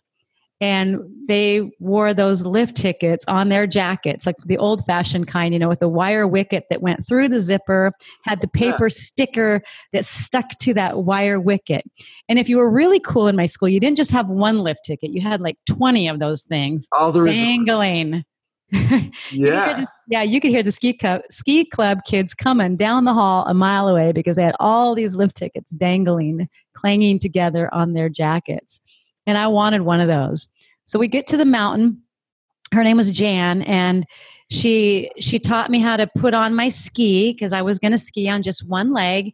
And 0.59 0.99
they 1.27 1.71
wore 1.79 2.13
those 2.13 2.43
lift 2.43 2.77
tickets 2.77 3.25
on 3.27 3.49
their 3.49 3.65
jackets, 3.65 4.27
like 4.27 4.35
the 4.45 4.59
old 4.59 4.85
fashioned 4.85 5.27
kind, 5.27 5.55
you 5.55 5.59
know, 5.59 5.67
with 5.67 5.79
the 5.79 5.89
wire 5.89 6.27
wicket 6.27 6.65
that 6.69 6.83
went 6.83 7.07
through 7.07 7.29
the 7.29 7.41
zipper, 7.41 7.93
had 8.25 8.41
the 8.41 8.47
paper 8.47 8.87
sticker 8.91 9.63
that 9.91 10.05
stuck 10.05 10.49
to 10.59 10.75
that 10.75 10.99
wire 10.99 11.39
wicket. 11.39 11.83
And 12.29 12.37
if 12.37 12.47
you 12.47 12.57
were 12.57 12.69
really 12.69 12.99
cool 12.99 13.27
in 13.27 13.35
my 13.35 13.47
school, 13.47 13.69
you 13.69 13.79
didn't 13.79 13.97
just 13.97 14.11
have 14.11 14.27
one 14.27 14.59
lift 14.59 14.81
ticket, 14.85 15.09
you 15.13 15.21
had 15.21 15.41
like 15.41 15.57
20 15.67 16.07
of 16.07 16.19
those 16.19 16.43
things 16.43 16.87
All 16.91 17.11
the 17.11 17.23
results. 17.23 17.41
Dangling. 18.71 19.11
You 19.31 19.51
the- 19.51 19.87
yeah, 20.07 20.21
you 20.23 20.39
could 20.39 20.51
hear 20.51 20.63
the 20.63 20.71
ski 20.71 20.93
club, 20.93 21.21
ski 21.29 21.65
club 21.65 21.99
kids 22.05 22.33
coming 22.33 22.75
down 22.75 23.05
the 23.05 23.13
hall 23.13 23.45
a 23.47 23.53
mile 23.53 23.87
away 23.87 24.11
because 24.11 24.35
they 24.35 24.43
had 24.43 24.55
all 24.59 24.95
these 24.95 25.15
lift 25.15 25.35
tickets 25.35 25.71
dangling, 25.71 26.49
clanging 26.73 27.19
together 27.19 27.73
on 27.73 27.93
their 27.93 28.09
jackets. 28.09 28.81
And 29.25 29.37
I 29.37 29.47
wanted 29.47 29.81
one 29.81 29.99
of 29.99 30.07
those. 30.07 30.49
So 30.85 30.99
we 30.99 31.07
get 31.07 31.27
to 31.27 31.37
the 31.37 31.45
mountain. 31.45 32.01
Her 32.73 32.83
name 32.83 32.97
was 32.97 33.11
Jan, 33.11 33.61
and 33.63 34.05
she 34.49 35.11
she 35.19 35.39
taught 35.39 35.69
me 35.69 35.79
how 35.79 35.97
to 35.97 36.07
put 36.17 36.33
on 36.33 36.55
my 36.55 36.69
ski 36.69 37.33
because 37.33 37.53
I 37.53 37.61
was 37.61 37.79
going 37.79 37.91
to 37.91 37.99
ski 37.99 38.29
on 38.29 38.41
just 38.41 38.67
one 38.67 38.93
leg. 38.93 39.33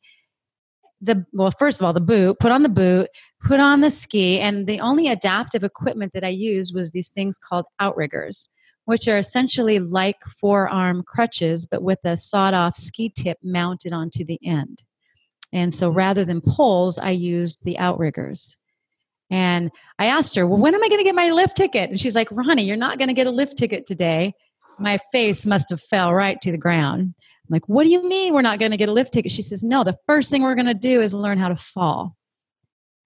The 1.00 1.26
well, 1.32 1.52
first 1.52 1.80
of 1.80 1.86
all, 1.86 1.94
the 1.94 2.02
boot. 2.02 2.40
Put 2.40 2.52
on 2.52 2.64
the 2.64 2.70
boot. 2.70 3.10
Put 3.44 3.60
on 3.60 3.82
the 3.82 3.92
ski, 3.92 4.40
and 4.40 4.66
the 4.66 4.80
only 4.80 5.08
adaptive 5.08 5.64
equipment 5.64 6.14
that 6.14 6.24
I 6.24 6.30
used 6.30 6.74
was 6.74 6.92
these 6.92 7.12
things 7.12 7.38
called 7.38 7.66
outriggers 7.80 8.50
which 8.88 9.10
are 9.10 9.18
essentially 9.18 9.80
like 9.80 10.24
forearm 10.40 11.04
crutches, 11.06 11.66
but 11.66 11.84
with 11.84 12.00
a 12.06 12.16
sawed 12.16 12.54
off 12.54 12.78
ski 12.78 13.10
tip 13.10 13.38
mounted 13.44 13.92
onto 13.92 14.24
the 14.24 14.40
end. 14.42 14.82
And 15.52 15.74
so 15.74 15.90
rather 15.90 16.24
than 16.24 16.40
poles, 16.40 16.98
I 16.98 17.10
used 17.10 17.66
the 17.66 17.78
outriggers. 17.80 18.56
And 19.30 19.72
I 20.00 20.06
asked 20.06 20.38
her, 20.38 20.48
Well, 20.48 20.62
when 20.62 20.74
am 20.74 20.82
I 20.82 20.88
going 20.88 21.02
to 21.02 21.04
get 21.04 21.16
my 21.16 21.32
lift 21.32 21.58
ticket? 21.58 21.90
And 21.90 22.00
she's 22.00 22.16
like, 22.16 22.30
Roni, 22.30 22.66
you're 22.66 22.78
not 22.78 22.98
going 22.98 23.10
to 23.10 23.14
get 23.14 23.28
a 23.28 23.32
lift 23.32 23.58
ticket 23.58 23.86
today. 23.86 24.34
My 24.80 25.00
face 25.12 25.46
must 25.46 25.70
have 25.70 25.82
fell 25.82 26.14
right 26.14 26.40
to 26.40 26.52
the 26.52 26.58
ground. 26.58 27.02
I'm 27.02 27.50
like, 27.50 27.68
What 27.68 27.84
do 27.84 27.90
you 27.90 28.08
mean 28.08 28.34
we're 28.34 28.42
not 28.42 28.58
going 28.58 28.72
to 28.72 28.78
get 28.78 28.88
a 28.88 28.94
lift 28.94 29.12
ticket? 29.12 29.34
She 29.34 29.42
says, 29.42 29.66
No, 29.66 29.84
the 29.84 29.98
first 30.06 30.32
thing 30.32 30.44
we're 30.44 30.56
going 30.56 30.66
to 30.66 30.74
do 30.74 31.02
is 31.02 31.14
learn 31.14 31.40
how 31.40 31.50
to 31.50 31.58
fall. 31.58 32.16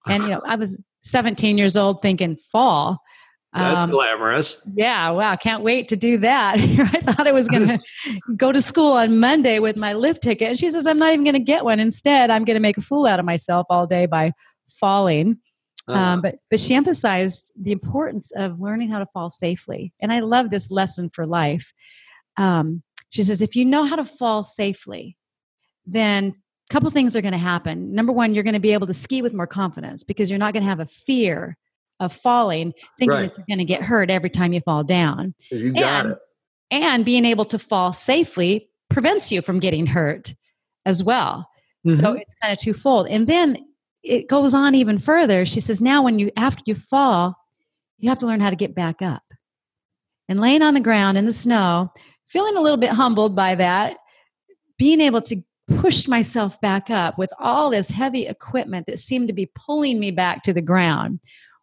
And, 0.06 0.22
you 0.22 0.28
know, 0.30 0.42
I 0.46 0.54
was 0.54 0.80
17 1.00 1.58
years 1.58 1.76
old 1.76 2.02
thinking, 2.02 2.36
Fall. 2.36 3.02
That's 3.54 3.84
um, 3.84 3.90
glamorous. 3.90 4.66
Yeah, 4.74 5.10
wow, 5.10 5.36
can't 5.36 5.62
wait 5.62 5.88
to 5.88 5.96
do 5.96 6.18
that. 6.18 6.56
I 6.58 7.12
thought 7.12 7.26
I 7.26 7.32
was 7.32 7.48
going 7.48 7.68
to 7.68 7.78
go 8.34 8.50
to 8.50 8.62
school 8.62 8.92
on 8.92 9.20
Monday 9.20 9.58
with 9.58 9.76
my 9.76 9.92
lift 9.92 10.22
ticket. 10.22 10.48
And 10.48 10.58
she 10.58 10.70
says, 10.70 10.86
I'm 10.86 10.98
not 10.98 11.12
even 11.12 11.24
going 11.24 11.34
to 11.34 11.40
get 11.40 11.64
one. 11.64 11.78
Instead, 11.78 12.30
I'm 12.30 12.44
going 12.44 12.56
to 12.56 12.60
make 12.62 12.78
a 12.78 12.82
fool 12.82 13.06
out 13.06 13.18
of 13.18 13.26
myself 13.26 13.66
all 13.68 13.86
day 13.86 14.06
by 14.06 14.32
falling. 14.68 15.38
Uh-huh. 15.86 16.00
Um, 16.00 16.20
but 16.22 16.36
but 16.48 16.60
she 16.60 16.74
emphasized 16.74 17.52
the 17.60 17.72
importance 17.72 18.30
of 18.32 18.60
learning 18.60 18.90
how 18.90 19.00
to 19.00 19.06
fall 19.06 19.30
safely, 19.30 19.92
and 20.00 20.12
I 20.12 20.20
love 20.20 20.50
this 20.50 20.70
lesson 20.70 21.08
for 21.08 21.26
life. 21.26 21.72
Um, 22.36 22.82
she 23.10 23.22
says, 23.22 23.42
if 23.42 23.56
you 23.56 23.64
know 23.64 23.84
how 23.84 23.96
to 23.96 24.04
fall 24.04 24.42
safely, 24.42 25.18
then 25.84 26.34
a 26.70 26.72
couple 26.72 26.88
things 26.90 27.14
are 27.16 27.20
going 27.20 27.32
to 27.32 27.38
happen. 27.38 27.94
Number 27.94 28.12
one, 28.12 28.32
you're 28.32 28.44
going 28.44 28.54
to 28.54 28.60
be 28.60 28.72
able 28.72 28.86
to 28.86 28.94
ski 28.94 29.20
with 29.20 29.34
more 29.34 29.46
confidence 29.46 30.04
because 30.04 30.30
you're 30.30 30.38
not 30.38 30.54
going 30.54 30.62
to 30.62 30.68
have 30.68 30.80
a 30.80 30.86
fear 30.86 31.58
of 32.02 32.12
falling, 32.12 32.74
thinking 32.98 33.16
right. 33.16 33.22
that 33.22 33.38
you're 33.38 33.46
going 33.48 33.58
to 33.58 33.64
get 33.64 33.82
hurt 33.82 34.10
every 34.10 34.28
time 34.28 34.52
you 34.52 34.60
fall 34.60 34.84
down. 34.84 35.34
You 35.50 35.72
got 35.72 36.04
and, 36.06 36.12
it. 36.12 36.18
And 36.70 37.04
being 37.04 37.24
able 37.24 37.44
to 37.46 37.58
fall 37.58 37.92
safely 37.92 38.68
prevents 38.90 39.30
you 39.30 39.40
from 39.40 39.60
getting 39.60 39.86
hurt 39.86 40.34
as 40.84 41.02
well. 41.02 41.48
Mm-hmm. 41.86 42.00
So 42.00 42.12
it's 42.14 42.34
kind 42.42 42.52
of 42.52 42.58
twofold. 42.58 43.06
And 43.08 43.26
then 43.26 43.56
it 44.02 44.28
goes 44.28 44.52
on 44.52 44.74
even 44.74 44.98
further. 44.98 45.46
She 45.46 45.60
says, 45.60 45.80
now 45.80 46.02
when 46.02 46.18
you 46.18 46.30
after 46.36 46.62
you 46.66 46.74
fall, 46.74 47.36
you 47.98 48.08
have 48.08 48.18
to 48.18 48.26
learn 48.26 48.40
how 48.40 48.50
to 48.50 48.56
get 48.56 48.74
back 48.74 49.00
up. 49.00 49.22
And 50.28 50.40
laying 50.40 50.62
on 50.62 50.74
the 50.74 50.80
ground 50.80 51.18
in 51.18 51.26
the 51.26 51.32
snow, 51.32 51.92
feeling 52.26 52.56
a 52.56 52.60
little 52.60 52.78
bit 52.78 52.90
humbled 52.90 53.36
by 53.36 53.54
that, 53.54 53.96
being 54.78 55.00
able 55.00 55.22
to 55.22 55.42
push 55.76 56.08
myself 56.08 56.60
back 56.60 56.90
up 56.90 57.18
with 57.18 57.32
all 57.38 57.70
this 57.70 57.90
heavy 57.90 58.26
equipment 58.26 58.86
that 58.86 58.98
seemed 58.98 59.28
to 59.28 59.34
be 59.34 59.50
pulling 59.54 60.00
me 60.00 60.10
back 60.10 60.42
to 60.42 60.52
the 60.52 60.62
ground 60.62 61.20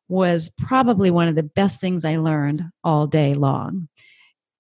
was 0.10 0.52
probably 0.58 1.12
one 1.12 1.28
of 1.28 1.36
the 1.36 1.44
best 1.44 1.80
things 1.80 2.04
I 2.04 2.18
learned 2.18 2.64
all 2.84 3.08
day 3.08 3.36
long. 3.36 3.88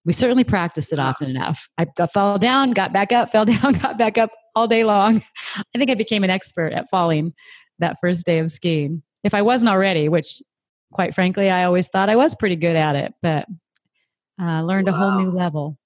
We 0.05 0.13
certainly 0.13 0.43
practiced 0.43 0.93
it 0.93 0.99
often 0.99 1.29
enough. 1.29 1.67
I 1.77 1.85
got, 1.85 2.13
fell 2.13 2.37
down, 2.37 2.71
got 2.71 2.93
back 2.93 3.11
up, 3.11 3.29
fell 3.29 3.45
down, 3.57 3.73
got 3.73 3.97
back 3.97 4.17
up 4.17 4.29
all 4.55 4.67
day 4.67 4.83
long. 4.83 5.21
I 5.57 5.77
think 5.77 5.91
I 5.91 5.95
became 5.95 6.23
an 6.23 6.29
expert 6.29 6.71
at 6.71 6.89
falling 6.89 7.33
that 7.79 7.97
first 7.99 8.25
day 8.25 8.39
of 8.39 8.51
skiing. 8.51 9.03
If 9.23 9.33
I 9.33 9.41
wasn't 9.41 9.69
already, 9.69 10.07
which 10.07 10.41
quite 10.93 11.13
frankly, 11.13 11.49
I 11.49 11.65
always 11.65 11.87
thought 11.89 12.09
I 12.09 12.15
was 12.15 12.35
pretty 12.35 12.55
good 12.55 12.75
at 12.75 12.95
it, 12.95 13.13
but 13.21 13.45
uh, 14.41 14.61
learned 14.61 14.87
wow. 14.87 14.93
a 14.93 14.97
whole 14.97 15.19
new 15.19 15.31
level. 15.31 15.77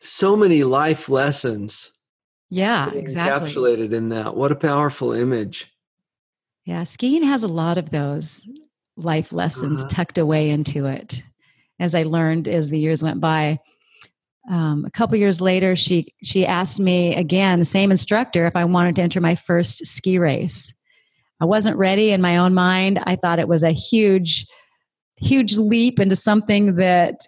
So 0.00 0.36
many 0.36 0.64
life 0.64 1.08
lessons. 1.08 1.92
Yeah, 2.50 2.90
exactly. 2.90 3.50
Encapsulated 3.50 3.92
in 3.92 4.10
that. 4.10 4.36
What 4.36 4.52
a 4.52 4.56
powerful 4.56 5.12
image. 5.12 5.72
Yeah, 6.68 6.84
skiing 6.84 7.22
has 7.22 7.44
a 7.44 7.48
lot 7.48 7.78
of 7.78 7.88
those 7.88 8.46
life 8.94 9.32
lessons 9.32 9.80
uh-huh. 9.80 9.88
tucked 9.88 10.18
away 10.18 10.50
into 10.50 10.84
it. 10.84 11.22
As 11.80 11.94
I 11.94 12.02
learned 12.02 12.46
as 12.46 12.68
the 12.68 12.78
years 12.78 13.02
went 13.02 13.22
by, 13.22 13.58
um, 14.50 14.84
a 14.84 14.90
couple 14.90 15.16
years 15.16 15.40
later, 15.40 15.74
she 15.76 16.12
she 16.22 16.44
asked 16.44 16.78
me 16.78 17.14
again, 17.14 17.58
the 17.58 17.64
same 17.64 17.90
instructor, 17.90 18.44
if 18.44 18.54
I 18.54 18.66
wanted 18.66 18.96
to 18.96 19.02
enter 19.02 19.18
my 19.18 19.34
first 19.34 19.86
ski 19.86 20.18
race. 20.18 20.78
I 21.40 21.46
wasn't 21.46 21.78
ready 21.78 22.10
in 22.10 22.20
my 22.20 22.36
own 22.36 22.52
mind. 22.52 23.02
I 23.06 23.16
thought 23.16 23.38
it 23.38 23.48
was 23.48 23.62
a 23.62 23.70
huge, 23.70 24.44
huge 25.16 25.56
leap 25.56 25.98
into 25.98 26.16
something 26.16 26.74
that 26.74 27.20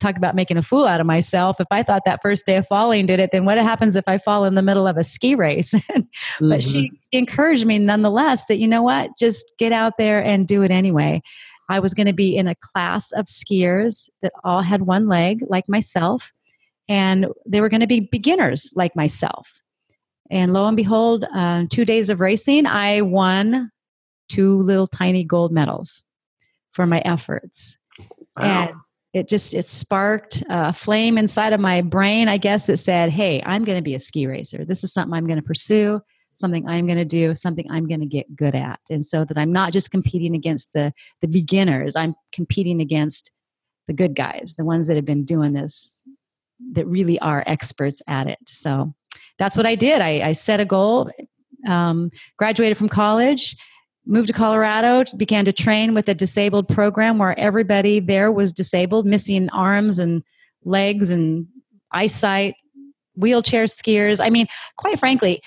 talk 0.00 0.16
about 0.16 0.34
making 0.34 0.56
a 0.56 0.62
fool 0.62 0.86
out 0.86 1.00
of 1.00 1.06
myself. 1.06 1.60
If 1.60 1.66
I 1.70 1.82
thought 1.82 2.02
that 2.06 2.20
first 2.22 2.46
day 2.46 2.56
of 2.56 2.66
falling 2.66 3.06
did 3.06 3.20
it, 3.20 3.30
then 3.32 3.44
what 3.44 3.58
happens 3.58 3.96
if 3.96 4.08
I 4.08 4.18
fall 4.18 4.44
in 4.44 4.54
the 4.54 4.62
middle 4.62 4.86
of 4.86 4.96
a 4.96 5.04
ski 5.04 5.34
race? 5.34 5.74
mm-hmm. 5.74 6.48
But 6.48 6.62
she 6.62 6.88
mm-hmm. 6.88 6.96
encouraged 7.12 7.66
me 7.66 7.78
nonetheless 7.78 8.46
that, 8.46 8.58
you 8.58 8.66
know 8.66 8.82
what, 8.82 9.10
just 9.18 9.52
get 9.58 9.72
out 9.72 9.96
there 9.98 10.22
and 10.22 10.46
do 10.46 10.62
it 10.62 10.70
anyway. 10.70 11.22
I 11.68 11.78
was 11.78 11.94
going 11.94 12.08
to 12.08 12.12
be 12.12 12.36
in 12.36 12.48
a 12.48 12.56
class 12.56 13.12
of 13.12 13.26
skiers 13.26 14.10
that 14.22 14.32
all 14.42 14.62
had 14.62 14.82
one 14.82 15.06
leg, 15.06 15.44
like 15.48 15.68
myself, 15.68 16.32
and 16.88 17.26
they 17.46 17.60
were 17.60 17.68
going 17.68 17.80
to 17.80 17.86
be 17.86 18.00
beginners 18.00 18.72
like 18.74 18.96
myself. 18.96 19.60
And 20.30 20.52
lo 20.52 20.66
and 20.66 20.76
behold, 20.76 21.24
uh, 21.34 21.66
two 21.70 21.84
days 21.84 22.10
of 22.10 22.20
racing, 22.20 22.66
I 22.66 23.02
won 23.02 23.70
two 24.28 24.56
little 24.58 24.86
tiny 24.86 25.24
gold 25.24 25.52
medals 25.52 26.04
for 26.72 26.86
my 26.86 27.00
efforts. 27.00 27.76
Wow. 28.36 28.44
And 28.68 28.70
it 29.12 29.28
just 29.28 29.54
it 29.54 29.64
sparked 29.64 30.42
a 30.48 30.72
flame 30.72 31.18
inside 31.18 31.52
of 31.52 31.60
my 31.60 31.82
brain 31.82 32.28
i 32.28 32.36
guess 32.36 32.64
that 32.64 32.76
said 32.76 33.10
hey 33.10 33.42
i'm 33.44 33.64
going 33.64 33.76
to 33.76 33.82
be 33.82 33.94
a 33.94 34.00
ski 34.00 34.26
racer. 34.26 34.64
This 34.64 34.84
is 34.84 34.92
something 34.92 35.14
i'm 35.14 35.26
going 35.26 35.38
to 35.38 35.44
pursue 35.44 36.00
something 36.34 36.68
i'm 36.68 36.86
going 36.86 36.98
to 36.98 37.04
do 37.04 37.34
something 37.34 37.66
i'm 37.70 37.86
going 37.86 38.00
to 38.00 38.06
get 38.06 38.36
good 38.36 38.54
at. 38.54 38.80
And 38.88 39.04
so 39.04 39.24
that 39.24 39.38
i'm 39.38 39.52
not 39.52 39.72
just 39.72 39.90
competing 39.90 40.34
against 40.34 40.72
the 40.72 40.92
the 41.20 41.28
beginners 41.28 41.96
i'm 41.96 42.14
competing 42.32 42.80
against 42.80 43.30
the 43.86 43.92
good 43.92 44.14
guys 44.14 44.54
the 44.56 44.64
ones 44.64 44.86
that 44.86 44.96
have 44.96 45.04
been 45.04 45.24
doing 45.24 45.52
this 45.52 46.02
that 46.72 46.86
really 46.86 47.18
are 47.20 47.42
experts 47.46 48.02
at 48.06 48.26
it. 48.26 48.38
So 48.46 48.94
that's 49.38 49.56
what 49.56 49.66
i 49.66 49.74
did. 49.74 50.00
I, 50.00 50.28
I 50.28 50.32
set 50.32 50.60
a 50.60 50.64
goal 50.64 51.10
um, 51.66 52.10
graduated 52.38 52.76
from 52.76 52.88
college 52.88 53.56
moved 54.10 54.26
to 54.26 54.32
Colorado, 54.32 55.04
began 55.16 55.44
to 55.44 55.52
train 55.52 55.94
with 55.94 56.08
a 56.08 56.14
disabled 56.14 56.68
program 56.68 57.18
where 57.18 57.38
everybody 57.38 58.00
there 58.00 58.30
was 58.32 58.52
disabled, 58.52 59.06
missing 59.06 59.48
arms 59.50 59.98
and 59.98 60.22
legs 60.64 61.10
and 61.10 61.46
eyesight, 61.92 62.54
wheelchair 63.14 63.64
skiers. 63.64 64.20
I 64.22 64.28
mean, 64.28 64.46
quite 64.76 64.98
frankly, 64.98 65.40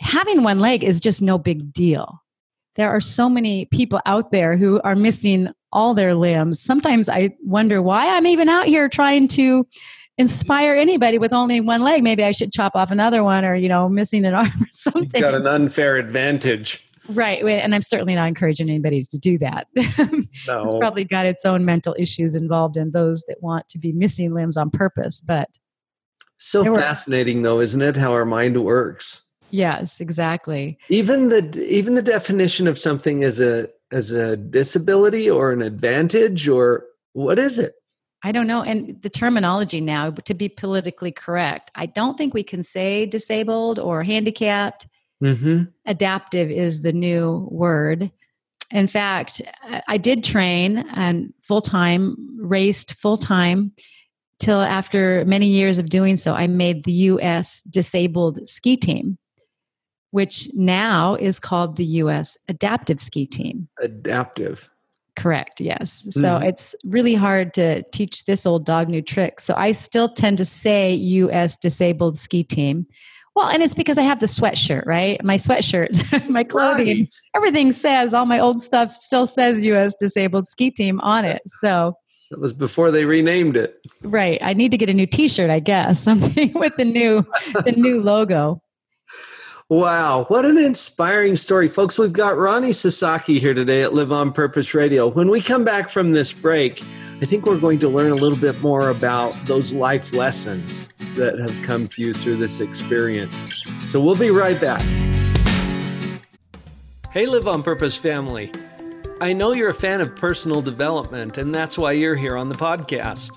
having 0.00 0.42
one 0.42 0.60
leg 0.60 0.84
is 0.84 1.00
just 1.00 1.22
no 1.22 1.38
big 1.38 1.72
deal. 1.72 2.20
There 2.76 2.90
are 2.90 3.00
so 3.00 3.30
many 3.30 3.64
people 3.64 4.00
out 4.04 4.30
there 4.30 4.56
who 4.56 4.80
are 4.82 4.94
missing 4.94 5.48
all 5.72 5.94
their 5.94 6.14
limbs. 6.14 6.60
Sometimes 6.60 7.08
I 7.08 7.34
wonder 7.42 7.80
why 7.80 8.14
I'm 8.14 8.26
even 8.26 8.50
out 8.50 8.66
here 8.66 8.88
trying 8.88 9.28
to 9.28 9.66
inspire 10.18 10.74
anybody 10.74 11.18
with 11.18 11.32
only 11.32 11.60
one 11.60 11.82
leg. 11.82 12.02
Maybe 12.02 12.24
I 12.24 12.30
should 12.30 12.52
chop 12.52 12.76
off 12.76 12.90
another 12.90 13.24
one 13.24 13.44
or, 13.44 13.54
you 13.54 13.68
know, 13.68 13.88
missing 13.88 14.24
an 14.26 14.34
arm 14.34 14.52
or 14.60 14.66
something. 14.70 15.02
You've 15.14 15.22
got 15.22 15.34
an 15.34 15.46
unfair 15.46 15.96
advantage. 15.96 16.85
Right. 17.08 17.42
And 17.44 17.74
I'm 17.74 17.82
certainly 17.82 18.14
not 18.14 18.28
encouraging 18.28 18.68
anybody 18.68 19.02
to 19.02 19.18
do 19.18 19.38
that. 19.38 19.68
No. 20.46 20.64
it's 20.64 20.74
probably 20.76 21.04
got 21.04 21.26
its 21.26 21.44
own 21.44 21.64
mental 21.64 21.96
issues 21.98 22.34
involved 22.34 22.76
in 22.76 22.92
those 22.92 23.24
that 23.24 23.38
want 23.42 23.66
to 23.68 23.78
be 23.78 23.92
missing 23.92 24.32
limbs 24.32 24.56
on 24.56 24.70
purpose. 24.70 25.20
But 25.20 25.48
so 26.36 26.76
fascinating 26.76 27.42
though, 27.42 27.58
isn't 27.60 27.82
it, 27.82 27.96
how 27.96 28.12
our 28.12 28.24
mind 28.24 28.62
works? 28.62 29.22
Yes, 29.50 30.00
exactly. 30.00 30.78
Even 30.88 31.28
the 31.28 31.64
even 31.66 31.94
the 31.94 32.02
definition 32.02 32.68
of 32.68 32.78
something 32.78 33.24
as 33.24 33.40
a 33.40 33.68
as 33.90 34.12
a 34.12 34.36
disability 34.36 35.28
or 35.28 35.52
an 35.52 35.62
advantage 35.62 36.48
or 36.48 36.84
what 37.12 37.38
is 37.38 37.58
it? 37.58 37.74
I 38.22 38.32
don't 38.32 38.46
know. 38.46 38.62
And 38.62 39.00
the 39.02 39.10
terminology 39.10 39.80
now, 39.80 40.10
to 40.10 40.34
be 40.34 40.48
politically 40.48 41.12
correct, 41.12 41.70
I 41.74 41.86
don't 41.86 42.18
think 42.18 42.34
we 42.34 42.42
can 42.42 42.62
say 42.62 43.06
disabled 43.06 43.78
or 43.78 44.02
handicapped 44.02 44.86
Mm-hmm. 45.22 45.64
Adaptive 45.86 46.50
is 46.50 46.82
the 46.82 46.92
new 46.92 47.48
word. 47.50 48.10
In 48.70 48.86
fact, 48.86 49.42
I 49.86 49.96
did 49.96 50.24
train 50.24 50.78
and 50.94 51.32
full 51.42 51.60
time, 51.60 52.16
raced 52.38 52.94
full 52.94 53.16
time 53.16 53.72
till 54.38 54.60
after 54.60 55.24
many 55.24 55.46
years 55.46 55.78
of 55.78 55.88
doing 55.88 56.16
so, 56.16 56.34
I 56.34 56.46
made 56.46 56.84
the 56.84 56.92
U.S. 56.92 57.62
disabled 57.62 58.46
ski 58.46 58.76
team, 58.76 59.18
which 60.10 60.48
now 60.54 61.14
is 61.14 61.38
called 61.38 61.76
the 61.76 61.84
U.S. 61.84 62.36
adaptive 62.48 63.00
ski 63.00 63.26
team. 63.26 63.68
Adaptive. 63.80 64.70
Correct, 65.16 65.60
yes. 65.62 66.06
So 66.10 66.38
mm. 66.38 66.44
it's 66.44 66.74
really 66.84 67.14
hard 67.14 67.54
to 67.54 67.82
teach 67.84 68.26
this 68.26 68.44
old 68.44 68.66
dog 68.66 68.88
new 68.88 69.00
tricks. 69.00 69.44
So 69.44 69.54
I 69.56 69.72
still 69.72 70.10
tend 70.10 70.36
to 70.38 70.44
say 70.44 70.92
U.S. 70.92 71.56
disabled 71.56 72.18
ski 72.18 72.42
team 72.42 72.86
well, 73.36 73.48
and 73.48 73.62
it's 73.62 73.74
because 73.74 73.98
I 73.98 74.02
have 74.02 74.18
the 74.18 74.26
sweatshirt, 74.26 74.86
right? 74.86 75.22
My 75.22 75.36
sweatshirt, 75.36 76.28
my 76.28 76.42
clothing, 76.42 77.00
right. 77.00 77.14
everything 77.34 77.70
says 77.70 78.14
all 78.14 78.24
my 78.24 78.40
old 78.40 78.60
stuff 78.60 78.90
still 78.90 79.26
says 79.26 79.64
US 79.66 79.94
Disabled 80.00 80.48
Ski 80.48 80.70
Team 80.70 80.98
on 81.02 81.26
it. 81.26 81.42
So 81.60 81.94
it 82.30 82.40
was 82.40 82.54
before 82.54 82.90
they 82.90 83.04
renamed 83.04 83.56
it. 83.56 83.78
Right. 84.02 84.38
I 84.42 84.54
need 84.54 84.70
to 84.70 84.78
get 84.78 84.88
a 84.88 84.94
new 84.94 85.06
t-shirt, 85.06 85.50
I 85.50 85.60
guess. 85.60 86.00
Something 86.06 86.52
with 86.54 86.74
the 86.76 86.86
new 86.86 87.24
the 87.64 87.74
new 87.76 88.02
logo. 88.02 88.60
Wow, 89.68 90.26
what 90.28 90.44
an 90.44 90.58
inspiring 90.58 91.34
story. 91.34 91.66
Folks, 91.66 91.98
we've 91.98 92.12
got 92.12 92.34
Roni 92.34 92.72
Sasaki 92.72 93.40
here 93.40 93.52
today 93.52 93.82
at 93.82 93.92
Live 93.92 94.12
on 94.12 94.30
Purpose 94.30 94.74
Radio. 94.74 95.08
When 95.08 95.28
we 95.28 95.40
come 95.40 95.64
back 95.64 95.88
from 95.88 96.12
this 96.12 96.32
break, 96.32 96.84
I 97.20 97.26
think 97.26 97.46
we're 97.46 97.58
going 97.58 97.80
to 97.80 97.88
learn 97.88 98.12
a 98.12 98.14
little 98.14 98.38
bit 98.38 98.60
more 98.60 98.90
about 98.90 99.34
those 99.44 99.74
life 99.74 100.12
lessons 100.14 100.88
that 101.16 101.40
have 101.40 101.64
come 101.64 101.88
to 101.88 102.00
you 102.00 102.14
through 102.14 102.36
this 102.36 102.60
experience. 102.60 103.66
So 103.86 104.00
we'll 104.00 104.14
be 104.14 104.30
right 104.30 104.60
back. 104.60 104.82
Hey, 107.10 107.26
Live 107.26 107.48
on 107.48 107.64
Purpose 107.64 107.96
family. 107.96 108.52
I 109.20 109.32
know 109.32 109.52
you're 109.52 109.70
a 109.70 109.74
fan 109.74 110.00
of 110.00 110.14
personal 110.14 110.62
development, 110.62 111.38
and 111.38 111.52
that's 111.52 111.76
why 111.76 111.90
you're 111.90 112.14
here 112.14 112.36
on 112.36 112.48
the 112.48 112.54
podcast. 112.54 113.32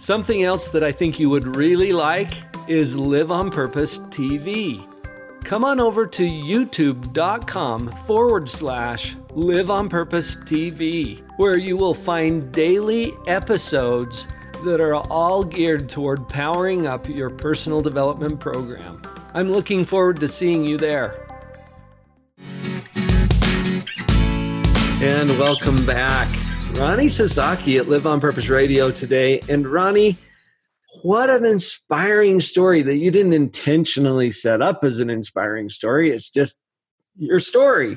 Something 0.00 0.44
else 0.44 0.68
that 0.68 0.84
I 0.84 0.92
think 0.92 1.18
you 1.18 1.28
would 1.28 1.56
really 1.56 1.92
like 1.92 2.34
is 2.68 2.96
Live 2.96 3.32
on 3.32 3.50
Purpose 3.50 3.98
TV. 3.98 4.86
Come 5.46 5.62
on 5.62 5.78
over 5.78 6.08
to 6.08 6.28
youtube.com 6.28 7.86
forward 8.04 8.48
slash 8.48 9.14
Live 9.30 9.70
on 9.70 9.88
Purpose 9.88 10.34
TV, 10.34 11.22
where 11.36 11.56
you 11.56 11.76
will 11.76 11.94
find 11.94 12.50
daily 12.50 13.12
episodes 13.28 14.26
that 14.64 14.80
are 14.80 14.96
all 14.96 15.44
geared 15.44 15.88
toward 15.88 16.28
powering 16.28 16.88
up 16.88 17.08
your 17.08 17.30
personal 17.30 17.80
development 17.80 18.40
program. 18.40 19.00
I'm 19.34 19.52
looking 19.52 19.84
forward 19.84 20.18
to 20.18 20.26
seeing 20.26 20.64
you 20.64 20.78
there. 20.78 21.24
And 25.00 25.30
welcome 25.38 25.86
back. 25.86 26.26
Roni 26.72 27.08
Sasaki 27.08 27.78
at 27.78 27.88
Live 27.88 28.04
on 28.04 28.20
Purpose 28.20 28.48
Radio 28.48 28.90
today. 28.90 29.38
And 29.48 29.64
Roni, 29.64 30.16
what 31.06 31.30
an 31.30 31.46
inspiring 31.46 32.40
story 32.40 32.82
that 32.82 32.96
you 32.96 33.12
didn't 33.12 33.32
intentionally 33.32 34.28
set 34.28 34.60
up 34.60 34.82
as 34.82 34.98
an 34.98 35.08
inspiring 35.08 35.70
story. 35.70 36.10
It's 36.10 36.28
just 36.28 36.58
your 37.16 37.38
story. 37.38 37.96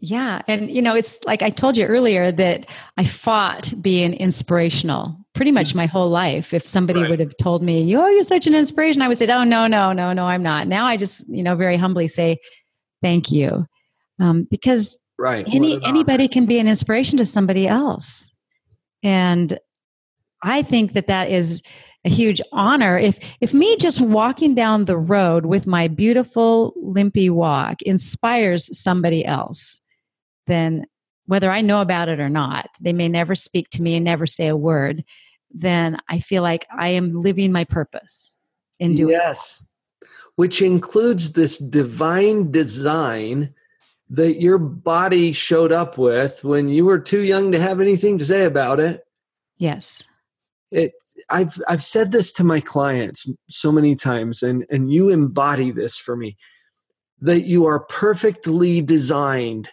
Yeah. 0.00 0.40
And, 0.48 0.70
you 0.70 0.80
know, 0.80 0.94
it's 0.94 1.22
like 1.24 1.42
I 1.42 1.50
told 1.50 1.76
you 1.76 1.84
earlier 1.84 2.32
that 2.32 2.64
I 2.96 3.04
fought 3.04 3.74
being 3.82 4.14
inspirational 4.14 5.14
pretty 5.34 5.52
much 5.52 5.68
mm-hmm. 5.70 5.78
my 5.78 5.86
whole 5.86 6.08
life. 6.08 6.54
If 6.54 6.66
somebody 6.66 7.02
right. 7.02 7.10
would 7.10 7.20
have 7.20 7.36
told 7.36 7.62
me, 7.62 7.94
oh, 7.94 8.08
you're 8.08 8.22
such 8.22 8.46
an 8.46 8.54
inspiration, 8.54 9.02
I 9.02 9.08
would 9.08 9.18
say, 9.18 9.30
oh, 9.30 9.44
no, 9.44 9.66
no, 9.66 9.92
no, 9.92 10.14
no, 10.14 10.24
I'm 10.24 10.42
not. 10.42 10.66
Now 10.66 10.86
I 10.86 10.96
just, 10.96 11.28
you 11.28 11.42
know, 11.42 11.54
very 11.54 11.76
humbly 11.76 12.08
say, 12.08 12.38
thank 13.02 13.30
you. 13.30 13.66
Um, 14.18 14.48
because 14.50 14.98
right. 15.18 15.46
any, 15.52 15.78
anybody 15.84 16.28
can 16.28 16.46
be 16.46 16.58
an 16.58 16.68
inspiration 16.68 17.18
to 17.18 17.26
somebody 17.26 17.68
else. 17.68 18.34
And 19.02 19.58
I 20.42 20.62
think 20.62 20.94
that 20.94 21.08
that 21.08 21.30
is 21.30 21.62
a 22.04 22.10
huge 22.10 22.40
honor 22.52 22.98
if 22.98 23.18
if 23.40 23.54
me 23.54 23.76
just 23.76 24.00
walking 24.00 24.54
down 24.54 24.84
the 24.84 24.96
road 24.96 25.46
with 25.46 25.66
my 25.66 25.88
beautiful 25.88 26.74
limpy 26.76 27.30
walk 27.30 27.80
inspires 27.82 28.76
somebody 28.78 29.24
else 29.24 29.80
then 30.46 30.84
whether 31.26 31.50
I 31.50 31.60
know 31.60 31.80
about 31.80 32.08
it 32.08 32.20
or 32.20 32.28
not, 32.28 32.70
they 32.80 32.92
may 32.92 33.08
never 33.08 33.34
speak 33.34 33.70
to 33.70 33.82
me 33.82 33.96
and 33.96 34.04
never 34.04 34.26
say 34.26 34.48
a 34.48 34.56
word, 34.56 35.04
then 35.50 35.98
I 36.08 36.18
feel 36.18 36.42
like 36.42 36.66
I 36.76 36.90
am 36.90 37.10
living 37.10 37.52
my 37.52 37.64
purpose 37.64 38.36
in 38.78 38.94
doing 38.94 39.12
Yes. 39.12 39.64
Which 40.36 40.60
includes 40.60 41.32
this 41.32 41.58
divine 41.58 42.50
design 42.50 43.54
that 44.10 44.40
your 44.40 44.58
body 44.58 45.32
showed 45.32 45.70
up 45.70 45.96
with 45.96 46.42
when 46.42 46.68
you 46.68 46.84
were 46.84 46.98
too 46.98 47.22
young 47.22 47.52
to 47.52 47.60
have 47.60 47.80
anything 47.80 48.18
to 48.18 48.24
say 48.24 48.44
about 48.44 48.80
it. 48.80 49.06
Yes. 49.58 50.06
It 50.74 50.92
I've 51.30 51.56
I've 51.68 51.84
said 51.84 52.10
this 52.10 52.32
to 52.32 52.44
my 52.44 52.60
clients 52.60 53.30
so 53.48 53.70
many 53.70 53.94
times 53.94 54.42
and 54.42 54.66
and 54.70 54.92
you 54.92 55.08
embody 55.08 55.70
this 55.70 55.98
for 55.98 56.16
me 56.16 56.36
that 57.20 57.42
you 57.42 57.64
are 57.66 57.78
perfectly 57.78 58.82
designed 58.82 59.70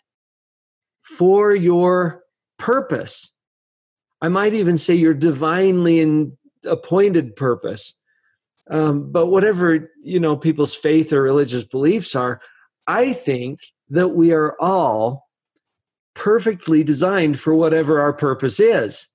for 1.01 1.55
your 1.55 2.23
purpose. 2.57 3.33
I 4.21 4.29
might 4.29 4.53
even 4.53 4.77
say 4.77 4.93
your 4.93 5.15
divinely 5.15 5.99
in, 5.99 6.37
appointed 6.65 7.35
purpose. 7.35 7.99
Um, 8.69 9.11
but 9.11 9.27
whatever 9.27 9.89
you 10.03 10.19
know 10.19 10.37
people's 10.37 10.75
faith 10.75 11.11
or 11.11 11.23
religious 11.23 11.63
beliefs 11.63 12.15
are, 12.15 12.39
I 12.85 13.13
think 13.13 13.59
that 13.89 14.09
we 14.09 14.31
are 14.31 14.55
all 14.61 15.27
perfectly 16.13 16.83
designed 16.83 17.39
for 17.39 17.55
whatever 17.55 17.99
our 17.99 18.13
purpose 18.13 18.59
is. 18.59 19.07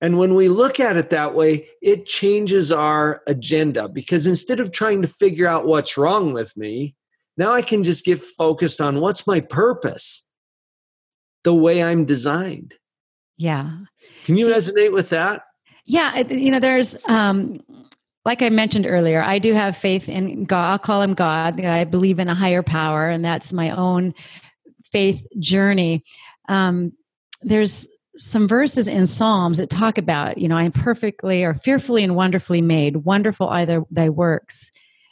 And 0.00 0.18
when 0.18 0.34
we 0.34 0.48
look 0.48 0.78
at 0.78 0.96
it 0.96 1.10
that 1.10 1.34
way, 1.34 1.68
it 1.82 2.06
changes 2.06 2.70
our 2.70 3.22
agenda 3.26 3.88
because 3.88 4.26
instead 4.26 4.60
of 4.60 4.70
trying 4.70 5.02
to 5.02 5.08
figure 5.08 5.48
out 5.48 5.66
what's 5.66 5.98
wrong 5.98 6.32
with 6.32 6.56
me, 6.56 6.94
now 7.36 7.52
I 7.52 7.62
can 7.62 7.82
just 7.82 8.04
get 8.04 8.20
focused 8.20 8.80
on 8.80 9.00
what's 9.00 9.26
my 9.26 9.40
purpose 9.40 10.28
the 11.44 11.54
way 11.54 11.82
I'm 11.82 12.04
designed. 12.04 12.74
Yeah. 13.36 13.70
Can 14.24 14.36
you 14.36 14.46
See, 14.46 14.52
resonate 14.52 14.92
with 14.92 15.10
that? 15.10 15.42
Yeah. 15.84 16.18
You 16.18 16.50
know, 16.50 16.60
there's, 16.60 16.96
um, 17.08 17.60
like 18.24 18.42
I 18.42 18.50
mentioned 18.50 18.86
earlier, 18.86 19.22
I 19.22 19.38
do 19.38 19.54
have 19.54 19.76
faith 19.76 20.08
in 20.08 20.44
God. 20.44 20.70
I'll 20.70 20.78
call 20.78 21.00
him 21.00 21.14
God. 21.14 21.64
I 21.64 21.84
believe 21.84 22.18
in 22.18 22.28
a 22.28 22.34
higher 22.34 22.62
power, 22.62 23.08
and 23.08 23.24
that's 23.24 23.52
my 23.52 23.70
own 23.70 24.12
faith 24.84 25.26
journey. 25.38 26.04
Um, 26.48 26.92
there's 27.42 27.88
some 28.18 28.48
verses 28.48 28.88
in 28.88 29.06
Psalms 29.06 29.58
that 29.58 29.70
talk 29.70 29.96
about, 29.96 30.38
you 30.38 30.48
know, 30.48 30.56
I'm 30.56 30.72
perfectly 30.72 31.44
or 31.44 31.54
fearfully 31.54 32.02
and 32.04 32.16
wonderfully 32.16 32.60
made. 32.60 32.98
Wonderful 32.98 33.48
either 33.48 33.84
thy 33.90 34.08
works. 34.08 34.70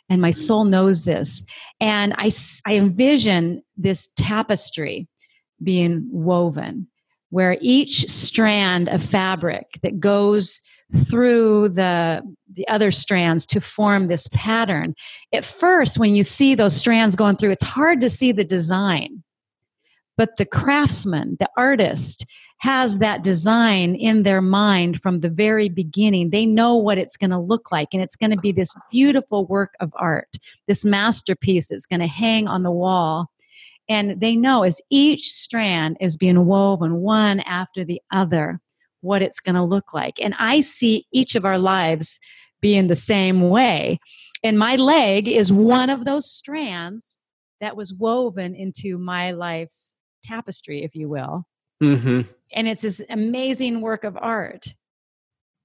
And 0.09 0.21
my 0.21 0.31
soul 0.31 0.65
knows 0.65 1.03
this. 1.03 1.45
And 1.81 2.15
I, 2.19 2.31
I 2.67 2.75
envision 2.75 3.63
this 3.77 4.09
tapestry 4.17 5.09
being 5.63 6.09
woven, 6.11 6.89
where 7.31 7.57
each 7.61 8.09
strand 8.09 8.89
of 8.89 9.03
fabric 9.03 9.79
that 9.83 9.99
goes 9.99 10.61
through 11.09 11.69
the 11.71 12.23
the 12.53 12.67
other 12.69 12.91
strands 12.91 13.45
to 13.45 13.61
form 13.61 14.07
this 14.07 14.29
pattern. 14.33 14.95
At 15.35 15.45
first, 15.45 15.99
when 15.99 16.15
you 16.15 16.23
see 16.23 16.55
those 16.55 16.77
strands 16.77 17.17
going 17.17 17.37
through, 17.37 17.51
it's 17.51 17.65
hard 17.65 18.01
to 18.01 18.09
see 18.09 18.33
the 18.33 18.45
design. 18.45 19.23
But 20.17 20.39
the 20.39 20.47
craftsman, 20.47 21.37
the 21.39 21.51
artist, 21.59 22.25
has 22.59 22.99
that 22.99 23.23
design 23.23 23.95
in 23.95 24.23
their 24.23 24.41
mind 24.41 25.01
from 25.03 25.21
the 25.21 25.29
very 25.29 25.69
beginning. 25.69 26.31
They 26.31 26.47
know 26.47 26.77
what 26.77 26.99
it's 26.99 27.17
going 27.17 27.31
to 27.31 27.39
look 27.39 27.71
like, 27.71 27.89
and 27.93 28.03
it's 28.03 28.17
going 28.17 28.31
to 28.31 28.39
be 28.39 28.53
this 28.53 28.75
beautiful 28.91 29.47
work 29.47 29.75
of 29.81 29.93
art, 29.97 30.37
this 30.67 30.85
masterpiece 30.85 31.69
that's 31.69 31.87
going 31.87 32.01
to 32.01 32.07
hang 32.07 32.49
on 32.49 32.63
the 32.63 32.71
wall 32.71 33.31
and 33.89 34.21
they 34.21 34.37
know 34.37 34.65
as 34.65 34.81
each 34.91 35.31
strand 35.31 35.97
is 36.01 36.17
being 36.17 36.47
woven 36.47 36.97
one 36.97 37.41
after 37.41 37.85
the 37.85 38.01
other, 38.13 38.61
what 39.01 39.23
it's 39.23 39.41
going 39.41 39.55
to 39.55 39.63
look 39.63 39.93
like. 39.95 40.21
And 40.21 40.35
I 40.39 40.61
see 40.61 41.07
each 41.13 41.35
of 41.35 41.45
our 41.45 41.59
lives 41.59 42.19
being 42.61 42.89
the 42.89 42.97
same 42.97 43.49
way. 43.49 43.99
And 44.43 44.59
my 44.59 44.77
leg 44.77 45.29
is 45.29 45.53
one 45.53 45.91
of 45.91 46.05
those 46.05 46.31
strands 46.31 47.19
that 47.61 47.77
was 47.77 47.95
woven 47.95 48.55
into 48.55 48.99
my 48.99 49.31
life's 49.31 49.97
tapestry, 50.25 50.83
if 50.83 50.95
you 50.95 51.09
will. 51.09 51.45
Mm-hmm. 51.83 52.23
And 52.53 52.69
it's 52.69 52.83
this 52.83 53.03
amazing 53.11 53.81
work 53.81 54.05
of 54.05 54.17
art. 54.21 54.73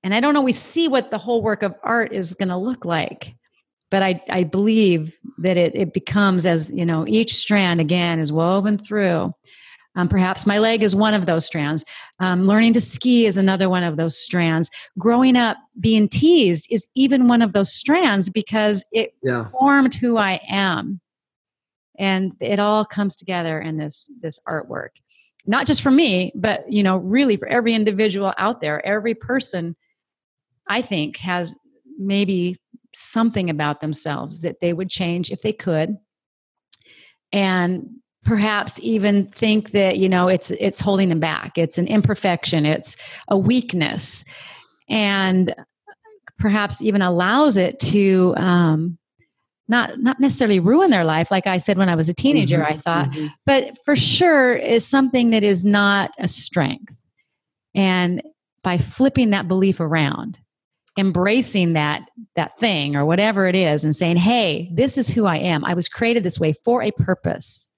And 0.04 0.15
I 0.15 0.19
don't 0.19 0.36
always 0.36 0.60
see 0.60 0.88
what 0.88 1.12
the 1.12 1.17
whole 1.17 1.41
work 1.41 1.63
of 1.63 1.76
art 1.84 2.12
is 2.12 2.34
going 2.34 2.50
to 2.50 2.58
look 2.58 2.86
like 2.86 3.36
but 3.91 4.02
I, 4.02 4.24
I 4.30 4.43
believe 4.43 5.19
that 5.39 5.58
it, 5.58 5.76
it 5.76 5.93
becomes 5.93 6.45
as 6.47 6.71
you 6.71 6.86
know 6.86 7.06
each 7.08 7.34
strand 7.34 7.80
again 7.80 8.17
is 8.17 8.32
woven 8.32 8.80
through 8.80 9.36
um, 9.95 10.08
perhaps 10.08 10.47
my 10.47 10.58
leg 10.58 10.82
is 10.82 10.95
one 10.95 11.13
of 11.13 11.28
those 11.28 11.45
strands 11.45 11.86
um, 12.19 12.47
learning 12.47 12.74
to 12.74 12.82
ski 12.82 13.28
is 13.28 13.38
another 13.38 13.69
one 13.69 13.84
of 13.84 13.97
those 13.97 14.17
strands 14.17 14.71
growing 14.97 15.36
up 15.36 15.58
being 15.80 16.10
teased 16.10 16.65
is 16.71 16.88
even 16.95 17.28
one 17.28 17.43
of 17.43 17.54
those 17.54 17.71
strands 17.71 18.30
because 18.30 18.84
it 18.91 19.13
yeah. 19.21 19.45
formed 19.50 19.93
who 19.93 20.17
i 20.17 20.39
am 20.50 21.00
and 22.00 22.34
it 22.39 22.60
all 22.60 22.84
comes 22.84 23.15
together 23.15 23.60
in 23.60 23.78
this 23.78 24.10
this 24.21 24.39
artwork 24.47 24.89
not 25.45 25.65
just 25.65 25.82
for 25.82 25.91
me 25.91 26.32
but 26.36 26.69
you 26.71 26.84
know 26.84 26.97
really 26.97 27.36
for 27.36 27.47
every 27.47 27.73
individual 27.73 28.34
out 28.38 28.62
there 28.62 28.86
every 28.86 29.13
person 29.13 29.75
i 30.67 30.82
think 30.82 31.17
has 31.17 31.56
maybe 31.97 32.58
something 32.93 33.49
about 33.49 33.82
themselves 33.82 34.41
that 34.41 34.60
they 34.60 34.73
would 34.73 34.89
change 34.89 35.32
if 35.32 35.41
they 35.41 35.54
could. 35.54 35.97
And 37.32 37.89
perhaps 38.23 38.80
even 38.82 39.27
think 39.27 39.71
that 39.71 39.97
you 39.97 40.08
know 40.08 40.27
it's 40.27 40.51
it's 40.51 40.82
holding 40.82 41.10
them 41.10 41.19
back. 41.19 41.58
It's 41.58 41.77
an 41.77 41.88
imperfection. 41.88 42.65
It's 42.65 42.97
a 43.27 43.38
weakness. 43.38 44.25
And 44.89 45.56
perhaps 46.38 46.82
even 46.82 47.01
allows 47.01 47.56
it 47.58 47.80
to 47.80 48.34
um, 48.38 48.97
not 49.71 49.97
not 49.99 50.19
necessarily 50.19 50.60
ruin 50.60 50.91
their 50.91 51.05
life 51.05 51.31
like 51.31 51.47
i 51.47 51.57
said 51.57 51.77
when 51.77 51.89
i 51.89 51.95
was 51.95 52.10
a 52.10 52.13
teenager 52.13 52.60
mm-hmm, 52.60 52.73
i 52.73 52.77
thought 52.77 53.10
mm-hmm. 53.10 53.27
but 53.45 53.75
for 53.84 53.95
sure 53.95 54.53
is 54.53 54.88
something 54.88 55.31
that 55.31 55.43
is 55.43 55.65
not 55.65 56.12
a 56.19 56.27
strength. 56.27 56.95
And 57.73 58.21
by 58.63 58.77
flipping 58.77 59.31
that 59.31 59.47
belief 59.47 59.79
around 59.79 60.38
embracing 60.97 61.71
that 61.71 62.01
that 62.36 62.60
thing 62.60 62.97
or 62.97 63.05
whatever 63.05 63.47
it 63.47 63.55
is 63.55 63.86
and 63.86 63.95
saying 63.95 64.17
hey 64.17 64.69
this 64.73 64.97
is 64.97 65.07
who 65.07 65.25
i 65.25 65.38
am. 65.38 65.63
I 65.63 65.73
was 65.73 65.88
created 65.88 66.23
this 66.23 66.39
way 66.39 66.53
for 66.53 66.84
a 66.84 66.91
purpose. 66.91 67.73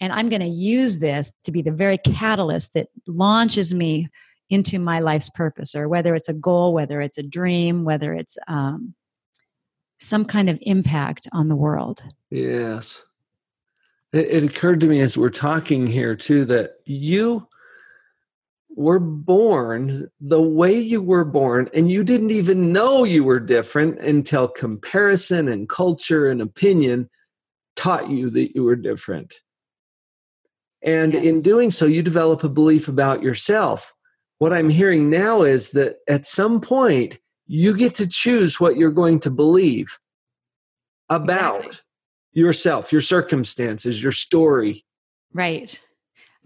And 0.00 0.12
i'm 0.12 0.28
going 0.28 0.42
to 0.42 0.46
use 0.46 0.98
this 0.98 1.32
to 1.44 1.50
be 1.50 1.62
the 1.62 1.72
very 1.72 1.96
catalyst 1.98 2.74
that 2.74 2.88
launches 3.06 3.74
me 3.74 4.08
into 4.50 4.78
my 4.78 5.00
life's 5.00 5.30
purpose 5.30 5.74
or 5.74 5.88
whether 5.88 6.14
it's 6.14 6.28
a 6.28 6.34
goal 6.34 6.74
whether 6.74 7.00
it's 7.00 7.16
a 7.16 7.22
dream 7.22 7.84
whether 7.84 8.12
it's 8.12 8.36
um, 8.46 8.94
some 10.04 10.24
kind 10.24 10.48
of 10.48 10.58
impact 10.62 11.26
on 11.32 11.48
the 11.48 11.56
world 11.56 12.02
yes 12.30 13.06
It, 14.12 14.26
it 14.30 14.44
occurred 14.44 14.80
to 14.82 14.86
me 14.86 15.00
as 15.00 15.18
we're 15.18 15.30
talking 15.30 15.86
here 15.86 16.14
too 16.14 16.44
that 16.46 16.74
you 16.84 17.48
were 18.76 19.00
born 19.00 20.08
the 20.20 20.42
way 20.42 20.78
you 20.78 21.00
were 21.00 21.24
born, 21.24 21.68
and 21.74 21.90
you 21.90 22.02
didn't 22.02 22.30
even 22.30 22.72
know 22.72 23.04
you 23.04 23.24
were 23.24 23.40
different 23.40 24.00
until 24.00 24.48
comparison 24.48 25.48
and 25.48 25.68
culture 25.68 26.28
and 26.28 26.40
opinion 26.40 27.08
taught 27.76 28.10
you 28.10 28.30
that 28.30 28.54
you 28.54 28.64
were 28.64 28.76
different. 28.76 29.34
And 30.82 31.14
yes. 31.14 31.24
in 31.24 31.42
doing 31.42 31.70
so, 31.70 31.86
you 31.86 32.02
develop 32.02 32.44
a 32.44 32.48
belief 32.48 32.88
about 32.88 33.22
yourself. 33.22 33.94
What 34.38 34.52
I'm 34.52 34.68
hearing 34.68 35.08
now 35.08 35.42
is 35.42 35.70
that 35.70 35.96
at 36.08 36.26
some 36.26 36.60
point, 36.60 37.18
you 37.46 37.76
get 37.76 37.94
to 37.96 38.06
choose 38.06 38.58
what 38.58 38.76
you're 38.76 38.92
going 38.92 39.20
to 39.20 39.30
believe 39.30 39.98
about 41.08 41.66
exactly. 41.66 41.82
yourself, 42.32 42.92
your 42.92 43.00
circumstances, 43.00 44.02
your 44.02 44.12
story. 44.12 44.84
Right. 45.32 45.80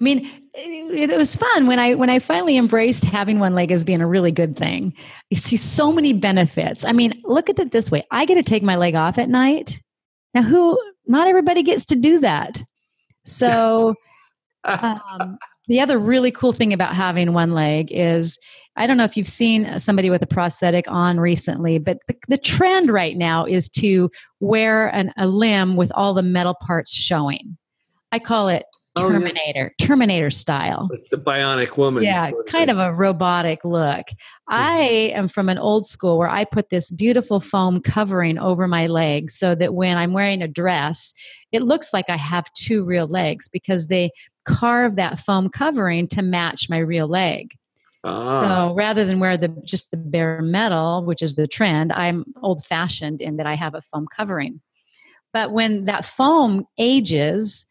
I 0.01 0.05
mean, 0.05 0.31
it, 0.55 1.11
it, 1.11 1.19
was 1.19 1.35
fun 1.35 1.67
when 1.67 1.79
I 1.81 1.95
when 1.95 2.09
I 2.09 2.21
finally 2.21 2.57
embraced 2.57 3.05
having 3.05 3.41
one 3.41 3.55
leg 3.55 3.73
as 3.73 3.83
being 3.83 4.01
a 4.01 4.07
really 4.07 4.31
good 4.31 4.57
thing. 4.57 4.95
You 5.31 5.37
see 5.37 5.57
so 5.57 5.93
many 5.93 6.13
benefits. 6.13 6.85
I 6.85 6.93
mean, 6.93 7.21
look 7.25 7.51
at 7.51 7.59
it 7.59 7.73
this 7.73 7.91
way: 7.91 8.05
I 8.13 8.25
get 8.25 8.37
to 8.37 8.43
take 8.45 8.63
my 8.63 8.77
leg 8.77 8.95
off 8.95 9.19
at 9.19 9.29
night. 9.29 9.81
Now, 10.35 10.43
who? 10.43 10.81
Not 11.07 11.27
everybody 11.27 11.63
gets 11.63 11.85
to 11.87 11.97
do 11.97 12.21
that. 12.21 12.63
So, 13.25 13.95
um, 14.65 15.39
the 15.67 15.81
other 15.81 15.99
really 15.99 16.31
cool 16.31 16.53
thing 16.53 16.73
about 16.73 16.95
having 16.95 17.33
one 17.33 17.53
leg 17.53 17.89
is 17.91 18.39
I 18.79 18.87
don't 18.87 18.97
know 18.97 19.05
if 19.05 19.17
you've 19.17 19.27
seen 19.27 19.67
uh, 19.67 19.79
somebody 19.81 20.09
with 20.09 20.23
a 20.23 20.27
prosthetic 20.27 20.89
on 20.89 21.19
recently, 21.19 21.79
but 21.79 21.99
the, 22.07 22.17
the 22.29 22.39
trend 22.39 22.91
right 22.91 23.17
now 23.17 23.45
is 23.45 23.69
to 23.71 24.09
wear 24.39 24.87
an, 24.95 25.13
a 25.19 25.27
limb 25.27 25.75
with 25.75 25.91
all 25.95 26.15
the 26.15 26.23
metal 26.23 26.55
parts 26.55 26.95
showing. 26.95 27.59
I 28.13 28.21
call 28.21 28.49
it 28.49 28.65
Terminator, 28.97 29.73
oh, 29.73 29.75
yeah. 29.79 29.87
Terminator 29.87 30.31
style. 30.31 30.89
Like 30.91 31.09
the 31.11 31.19
bionic 31.19 31.77
woman. 31.77 32.05
Yeah, 32.05 32.29
sort 32.29 32.47
of 32.47 32.53
kind 32.53 32.69
thing. 32.69 32.71
of 32.71 32.79
a 32.79 32.95
robotic 32.95 33.65
look. 33.65 34.07
I 34.49 35.13
am 35.15 35.29
from 35.29 35.49
an 35.49 35.59
old 35.59 35.87
school 35.87 36.17
where 36.17 36.31
I 36.31 36.45
put 36.45 36.71
this 36.71 36.91
beautiful 36.91 37.41
foam 37.41 37.81
covering 37.81 38.39
over 38.39 38.69
my 38.69 38.87
legs 38.87 39.35
so 39.35 39.55
that 39.57 39.75
when 39.75 39.97
I'm 39.97 40.13
wearing 40.13 40.41
a 40.41 40.49
dress, 40.49 41.15
it 41.53 41.63
looks 41.63 41.93
like 41.93 42.09
I 42.09 42.17
have 42.17 42.53
two 42.55 42.85
real 42.85 43.07
legs 43.07 43.49
because 43.49 43.89
they 43.89 44.11
carve 44.45 44.97
that 44.97 45.19
foam 45.19 45.49
covering 45.49 46.07
to 46.09 46.23
match 46.23 46.69
my 46.71 46.79
real 46.79 47.09
leg. 47.09 47.55
Ah. 48.05 48.69
So 48.69 48.75
rather 48.75 49.05
than 49.05 49.21
wear 49.21 49.37
the 49.37 49.49
just 49.65 49.91
the 49.91 49.97
bare 49.97 50.41
metal, 50.41 51.05
which 51.05 51.23
is 51.23 51.35
the 51.35 51.47
trend, 51.47 51.93
I'm 51.93 52.25
old 52.43 52.65
fashioned 52.65 53.21
in 53.21 53.37
that 53.37 53.47
I 53.47 53.55
have 53.55 53.75
a 53.75 53.83
foam 53.83 54.07
covering. 54.15 54.61
But 55.33 55.53
when 55.53 55.85
that 55.85 56.05
foam 56.05 56.65
ages, 56.79 57.67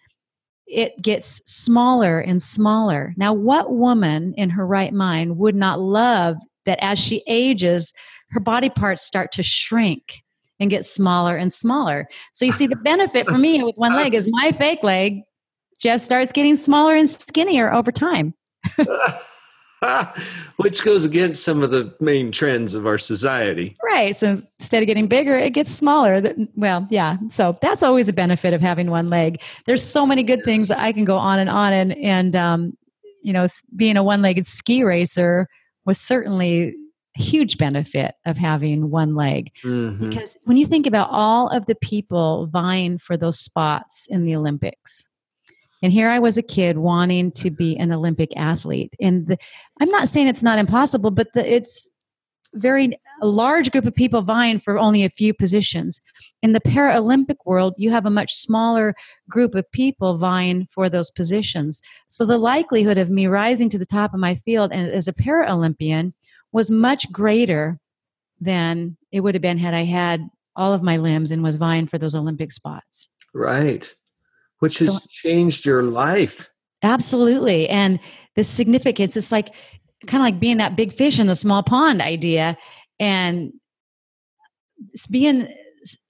it 0.67 1.01
gets 1.01 1.41
smaller 1.45 2.19
and 2.19 2.43
smaller. 2.43 3.13
Now, 3.17 3.33
what 3.33 3.71
woman 3.71 4.33
in 4.35 4.49
her 4.51 4.65
right 4.65 4.93
mind 4.93 5.37
would 5.37 5.55
not 5.55 5.79
love 5.79 6.35
that 6.65 6.79
as 6.81 6.99
she 6.99 7.23
ages, 7.27 7.93
her 8.31 8.39
body 8.39 8.69
parts 8.69 9.01
start 9.01 9.31
to 9.33 9.43
shrink 9.43 10.21
and 10.59 10.69
get 10.69 10.85
smaller 10.85 11.37
and 11.37 11.51
smaller? 11.51 12.07
So, 12.33 12.45
you 12.45 12.51
see, 12.51 12.67
the 12.67 12.75
benefit 12.75 13.25
for 13.27 13.37
me 13.37 13.63
with 13.63 13.75
one 13.75 13.95
leg 13.95 14.13
is 14.13 14.27
my 14.29 14.51
fake 14.51 14.83
leg 14.83 15.21
just 15.79 16.05
starts 16.05 16.31
getting 16.31 16.55
smaller 16.55 16.95
and 16.95 17.09
skinnier 17.09 17.73
over 17.73 17.91
time. 17.91 18.33
Which 20.57 20.83
goes 20.83 21.05
against 21.05 21.43
some 21.43 21.61
of 21.61 21.71
the 21.71 21.93
main 21.99 22.31
trends 22.31 22.73
of 22.73 22.85
our 22.85 22.97
society. 22.97 23.75
Right. 23.83 24.15
So 24.15 24.41
instead 24.59 24.83
of 24.83 24.87
getting 24.87 25.07
bigger, 25.07 25.37
it 25.37 25.53
gets 25.53 25.71
smaller. 25.71 26.21
Well, 26.55 26.87
yeah. 26.89 27.17
So 27.29 27.57
that's 27.61 27.83
always 27.83 28.07
a 28.07 28.13
benefit 28.13 28.53
of 28.53 28.61
having 28.61 28.89
one 28.89 29.09
leg. 29.09 29.41
There's 29.65 29.83
so 29.83 30.05
many 30.05 30.23
good 30.23 30.43
things 30.43 30.67
that 30.67 30.79
I 30.79 30.91
can 30.91 31.05
go 31.05 31.17
on 31.17 31.39
and 31.39 31.49
on. 31.49 31.73
And, 31.73 31.97
and 31.97 32.35
um, 32.35 32.77
you 33.21 33.33
know, 33.33 33.47
being 33.75 33.97
a 33.97 34.03
one 34.03 34.21
legged 34.21 34.45
ski 34.45 34.83
racer 34.83 35.47
was 35.85 35.99
certainly 35.99 36.75
a 37.17 37.21
huge 37.21 37.57
benefit 37.57 38.15
of 38.25 38.37
having 38.37 38.89
one 38.89 39.15
leg. 39.15 39.51
Mm-hmm. 39.63 40.09
Because 40.09 40.37
when 40.43 40.57
you 40.57 40.65
think 40.65 40.87
about 40.87 41.09
all 41.11 41.49
of 41.49 41.65
the 41.65 41.75
people 41.75 42.47
vying 42.47 42.97
for 42.97 43.17
those 43.17 43.39
spots 43.39 44.07
in 44.09 44.25
the 44.25 44.35
Olympics, 44.35 45.07
and 45.81 45.93
here 45.93 46.09
I 46.09 46.19
was 46.19 46.37
a 46.37 46.43
kid 46.43 46.77
wanting 46.77 47.31
to 47.33 47.51
be 47.51 47.77
an 47.77 47.91
Olympic 47.91 48.35
athlete. 48.35 48.93
And 48.99 49.27
the, 49.27 49.37
I'm 49.79 49.89
not 49.89 50.07
saying 50.07 50.27
it's 50.27 50.43
not 50.43 50.59
impossible, 50.59 51.11
but 51.11 51.33
the, 51.33 51.53
it's 51.53 51.89
very 52.53 52.97
a 53.21 53.27
large 53.27 53.71
group 53.71 53.85
of 53.85 53.95
people 53.95 54.21
vying 54.21 54.59
for 54.59 54.77
only 54.77 55.03
a 55.03 55.09
few 55.09 55.33
positions. 55.33 55.99
In 56.41 56.53
the 56.53 56.61
Paralympic 56.61 57.37
world, 57.45 57.73
you 57.77 57.89
have 57.91 58.05
a 58.05 58.11
much 58.11 58.33
smaller 58.33 58.93
group 59.29 59.55
of 59.55 59.69
people 59.71 60.17
vying 60.17 60.65
for 60.67 60.87
those 60.87 61.11
positions. 61.11 61.81
So 62.07 62.25
the 62.25 62.37
likelihood 62.37 62.97
of 62.97 63.09
me 63.09 63.27
rising 63.27 63.69
to 63.69 63.79
the 63.79 63.85
top 63.85 64.13
of 64.13 64.19
my 64.19 64.35
field 64.35 64.71
and 64.71 64.89
as 64.89 65.07
a 65.07 65.13
Paralympian 65.13 66.13
was 66.51 66.71
much 66.71 67.11
greater 67.11 67.79
than 68.39 68.97
it 69.11 69.21
would 69.21 69.35
have 69.35 69.41
been 69.41 69.57
had 69.57 69.73
I 69.73 69.83
had 69.83 70.21
all 70.55 70.73
of 70.73 70.83
my 70.83 70.97
limbs 70.97 71.31
and 71.31 71.43
was 71.43 71.55
vying 71.55 71.87
for 71.87 71.97
those 71.97 72.15
Olympic 72.15 72.51
spots. 72.51 73.09
Right 73.33 73.93
which 74.59 74.79
has 74.79 74.95
so, 74.95 75.07
changed 75.09 75.65
your 75.65 75.83
life. 75.83 76.49
Absolutely. 76.83 77.67
And 77.69 77.99
the 78.35 78.43
significance, 78.43 79.17
it's 79.17 79.31
like 79.31 79.53
kind 80.05 80.21
of 80.21 80.25
like 80.25 80.39
being 80.39 80.57
that 80.57 80.75
big 80.75 80.93
fish 80.93 81.19
in 81.19 81.27
the 81.27 81.35
small 81.35 81.63
pond 81.63 82.01
idea 82.01 82.57
and 82.99 83.51
being 85.09 85.53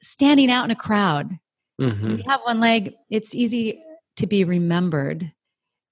standing 0.02 0.52
out 0.52 0.66
in 0.66 0.72
a 0.72 0.76
crowd. 0.76 1.38
Mm-hmm. 1.80 2.16
You 2.16 2.24
have 2.28 2.42
one 2.44 2.60
leg, 2.60 2.94
it's 3.10 3.36
easy 3.36 3.82
to 4.18 4.28
be 4.28 4.44
remembered. 4.44 5.32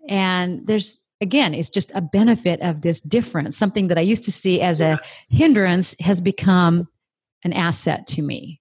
And 0.09 0.65
there's 0.67 1.03
again, 1.21 1.53
it's 1.53 1.69
just 1.69 1.91
a 1.95 2.01
benefit 2.01 2.61
of 2.61 2.81
this 2.81 2.99
difference. 3.01 3.57
Something 3.57 3.87
that 3.87 3.97
I 3.97 4.01
used 4.01 4.25
to 4.25 4.31
see 4.31 4.61
as 4.61 4.81
a 4.81 4.99
hindrance 5.29 5.95
has 6.01 6.21
become 6.21 6.87
an 7.43 7.53
asset 7.53 8.05
to 8.07 8.21
me 8.21 8.59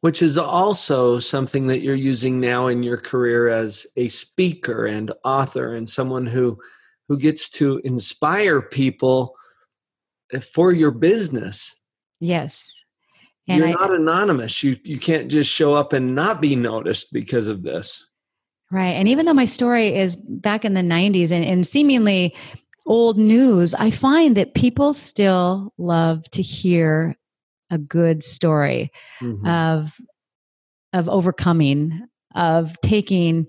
which 0.00 0.22
is 0.22 0.38
also 0.38 1.18
something 1.18 1.66
that 1.66 1.80
you're 1.80 1.94
using 1.94 2.40
now 2.40 2.66
in 2.66 2.82
your 2.82 2.96
career 2.96 3.48
as 3.48 3.86
a 3.96 4.08
speaker 4.08 4.86
and 4.86 5.12
author 5.24 5.74
and 5.74 5.88
someone 5.88 6.26
who 6.26 6.58
who 7.08 7.18
gets 7.18 7.50
to 7.50 7.80
inspire 7.84 8.62
people 8.62 9.34
eh, 10.32 10.40
for 10.40 10.72
your 10.72 10.92
business. 10.92 11.74
Yes. 12.20 12.84
And 13.48 13.58
you're 13.58 13.68
I, 13.68 13.72
not 13.72 13.94
anonymous. 13.94 14.62
You 14.62 14.78
you 14.84 14.98
can't 14.98 15.30
just 15.30 15.52
show 15.52 15.74
up 15.74 15.92
and 15.92 16.14
not 16.14 16.40
be 16.40 16.56
noticed 16.56 17.12
because 17.12 17.48
of 17.48 17.62
this. 17.62 18.06
Right. 18.70 18.94
And 18.94 19.08
even 19.08 19.26
though 19.26 19.34
my 19.34 19.46
story 19.46 19.88
is 19.94 20.16
back 20.16 20.64
in 20.64 20.74
the 20.74 20.80
90s 20.80 21.32
and, 21.32 21.44
and 21.44 21.66
seemingly 21.66 22.34
old 22.86 23.18
news 23.18 23.74
i 23.74 23.90
find 23.90 24.36
that 24.36 24.54
people 24.54 24.92
still 24.92 25.72
love 25.78 26.28
to 26.30 26.42
hear 26.42 27.16
a 27.70 27.78
good 27.78 28.22
story 28.22 28.90
mm-hmm. 29.20 29.46
of 29.46 29.96
of 30.92 31.08
overcoming 31.08 32.06
of 32.34 32.80
taking 32.80 33.46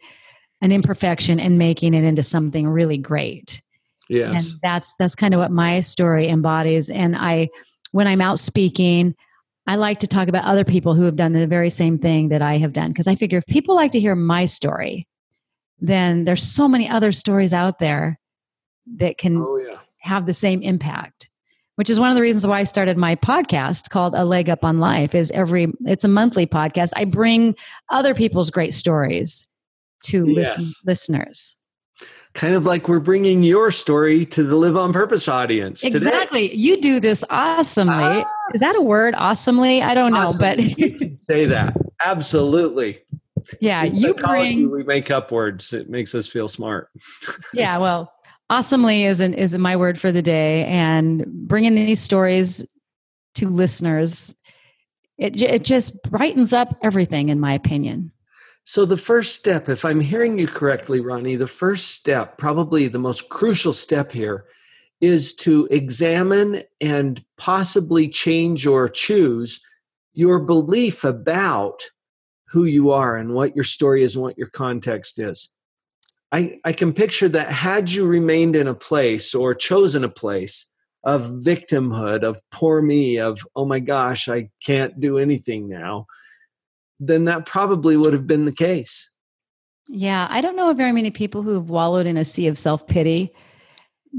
an 0.62 0.72
imperfection 0.72 1.40
and 1.40 1.58
making 1.58 1.94
it 1.94 2.04
into 2.04 2.24
something 2.24 2.68
really 2.68 2.98
great. 2.98 3.62
Yes. 4.10 4.52
and 4.52 4.60
that's 4.62 4.96
that's 4.96 5.16
kind 5.16 5.34
of 5.34 5.40
what 5.40 5.52
my 5.52 5.80
story 5.80 6.28
embodies. 6.28 6.90
And 6.90 7.16
i 7.16 7.50
when 7.92 8.08
i'm 8.08 8.22
out 8.22 8.40
speaking 8.40 9.16
i 9.68 9.76
like 9.76 10.00
to 10.00 10.08
talk 10.08 10.28
about 10.28 10.46
other 10.46 10.66
people 10.66 10.96
who 10.96 11.04
have 11.04 11.16
done 11.16 11.34
the 11.34 11.48
very 11.48 11.70
same 11.70 11.98
thing 11.98 12.30
that 12.30 12.42
i 12.42 12.58
have 12.58 12.74
done. 12.74 12.90
Because 12.90 13.08
i 13.08 13.16
figure 13.16 13.38
if 13.38 13.46
people 13.46 13.76
like 13.76 13.92
to 13.92 14.00
hear 14.00 14.16
my 14.16 14.46
story 14.46 15.08
then 15.82 16.26
there's 16.26 16.44
so 16.44 16.68
many 16.68 16.88
other 16.88 17.12
stories 17.12 17.54
out 17.54 17.80
there 17.80 18.20
that 18.98 19.18
can 19.18 19.38
oh, 19.38 19.58
yeah. 19.58 19.80
have 20.00 20.26
the 20.26 20.34
same 20.34 20.62
impact 20.62 21.31
which 21.76 21.90
is 21.90 22.00
one 22.00 22.10
of 22.10 22.16
the 22.16 22.22
reasons 22.22 22.46
why 22.46 22.60
I 22.60 22.64
started 22.64 22.98
my 22.98 23.16
podcast 23.16 23.90
called 23.90 24.14
A 24.16 24.26
Leg 24.26 24.50
Up 24.50 24.66
on 24.66 24.80
Life 24.80 25.16
is 25.16 25.32
every 25.32 25.68
it's 25.86 26.04
a 26.04 26.08
monthly 26.08 26.46
podcast. 26.46 26.92
I 26.96 27.06
bring 27.06 27.56
other 27.90 28.14
people's 28.14 28.50
great 28.50 28.74
stories 28.74 29.48
to 30.06 30.28
yes. 30.30 30.58
listen, 30.58 30.74
listeners. 30.86 31.56
Kind 32.34 32.56
of 32.56 32.66
like 32.66 32.88
we're 32.88 33.02
bringing 33.02 33.44
your 33.44 33.72
story 33.72 34.26
to 34.28 34.44
the 34.44 34.56
Live 34.56 34.78
on 34.78 34.94
Purpose 34.94 35.28
audience. 35.28 35.84
Exactly. 35.84 36.48
Today. 36.48 36.60
You 36.60 36.80
do 36.80 37.00
this 37.02 37.26
awesomely. 37.30 37.94
Ah. 37.94 38.26
Is 38.54 38.62
that 38.62 38.76
a 38.76 38.82
word? 38.82 39.16
Awesomely? 39.18 39.82
I 39.82 39.94
don't 39.94 40.14
know, 40.14 40.22
awesome. 40.22 40.40
but 40.40 40.60
you 40.60 40.92
can 40.92 41.16
say 41.16 41.46
that. 41.48 41.76
Absolutely. 42.04 43.00
Yeah, 43.60 43.84
you 43.84 44.14
bring. 44.14 44.72
We 44.72 44.84
make 44.84 45.12
up 45.12 45.32
words. 45.32 45.74
It 45.74 45.90
makes 45.90 46.16
us 46.16 46.28
feel 46.28 46.48
smart. 46.48 46.90
yeah, 47.54 47.78
well, 47.80 48.14
awesomely 48.52 49.06
is 49.06 49.20
an, 49.20 49.34
is 49.34 49.58
my 49.58 49.76
word 49.76 50.00
for 50.00 50.12
the 50.12 50.22
day 50.22 50.66
and 50.66 51.26
bringing 51.26 51.74
these 51.74 52.02
stories 52.02 52.68
to 53.36 53.50
listeners 53.50 54.36
it, 55.18 55.42
it 55.42 55.64
just 55.64 56.02
brightens 56.04 56.52
up 56.52 56.78
everything 56.82 57.30
in 57.30 57.40
my 57.40 57.54
opinion 57.54 58.12
so 58.64 58.86
the 58.86 58.98
first 58.98 59.36
step 59.36 59.70
if 59.70 59.86
i'm 59.86 60.02
hearing 60.02 60.38
you 60.38 60.48
correctly 60.48 61.00
roni 61.00 61.38
the 61.38 61.48
first 61.48 61.92
step 61.92 62.38
probably 62.38 62.88
the 62.88 63.00
most 63.00 63.30
crucial 63.30 63.74
step 63.74 64.12
here 64.12 64.46
is 65.00 65.34
to 65.34 65.68
examine 65.72 66.62
and 66.80 67.26
possibly 67.38 68.08
change 68.08 68.68
or 68.68 68.88
choose 68.88 69.60
your 70.14 70.40
belief 70.40 71.04
about 71.04 71.82
who 72.50 72.66
you 72.66 72.92
are 72.92 73.16
and 73.16 73.34
what 73.34 73.56
your 73.56 73.64
story 73.64 74.04
is 74.04 74.16
and 74.16 74.24
what 74.24 74.38
your 74.38 74.48
context 74.48 75.20
is. 75.20 75.50
I, 76.32 76.60
I 76.64 76.72
can 76.72 76.94
picture 76.94 77.28
that 77.30 77.52
had 77.52 77.92
you 77.92 78.08
remained 78.08 78.56
in 78.56 78.68
a 78.68 78.74
place 78.74 79.36
or 79.36 79.54
chosen 79.54 80.04
a 80.04 80.10
place 80.10 80.72
of 81.04 81.24
victimhood, 81.24 82.24
of 82.24 82.40
poor 82.52 82.82
me, 82.82 83.18
of, 83.18 83.46
oh 83.56 83.66
my 83.66 83.80
gosh, 83.80 84.30
I 84.30 84.50
can't 84.66 85.00
do 85.00 85.18
anything 85.18 85.68
now, 85.68 86.06
then 87.00 87.26
that 87.26 87.46
probably 87.46 87.98
would 87.98 88.14
have 88.14 88.28
been 88.28 88.46
the 88.46 88.52
case. 88.52 89.10
Yeah, 89.90 90.28
I 90.30 90.42
don't 90.42 90.56
know 90.56 90.70
of 90.70 90.78
very 90.78 90.92
many 90.92 91.12
people 91.12 91.42
who 91.42 91.56
have 91.56 91.70
wallowed 91.70 92.06
in 92.06 92.16
a 92.16 92.24
sea 92.24 92.48
of 92.48 92.58
self 92.58 92.88
pity 92.88 93.34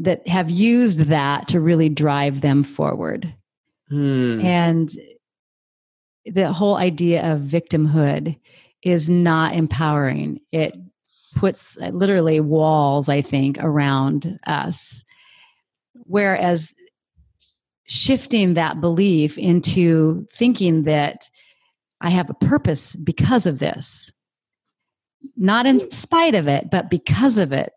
that 0.01 0.27
have 0.27 0.51
used 0.51 1.01
that 1.01 1.49
to 1.49 1.61
really 1.61 1.89
drive 1.89 2.41
them 2.41 2.63
forward. 2.63 3.33
Hmm. 3.89 4.41
And 4.41 4.91
the 6.27 6.53
whole 6.53 6.77
idea 6.77 7.33
of 7.33 7.41
victimhood 7.41 8.39
is 8.83 9.09
not 9.09 9.55
empowering. 9.55 10.41
It 10.51 10.75
puts 11.35 11.79
uh, 11.81 11.89
literally 11.89 12.41
walls, 12.41 13.09
I 13.09 13.23
think, 13.23 13.59
around 13.61 14.39
us. 14.47 15.05
Whereas 15.95 16.75
shifting 17.87 18.55
that 18.55 18.81
belief 18.81 19.39
into 19.39 20.27
thinking 20.33 20.85
that 20.85 21.29
I 22.01 22.11
have 22.11 22.31
a 22.31 22.35
purpose 22.35 22.97
because 22.97 23.47
of 23.47 23.59
this, 23.59 24.11
not 25.37 25.67
in 25.67 25.79
spite 25.91 26.35
of 26.35 26.49
it, 26.49 26.71
but 26.71 26.91
because 26.91 27.39
of 27.39 27.53
it, 27.53 27.73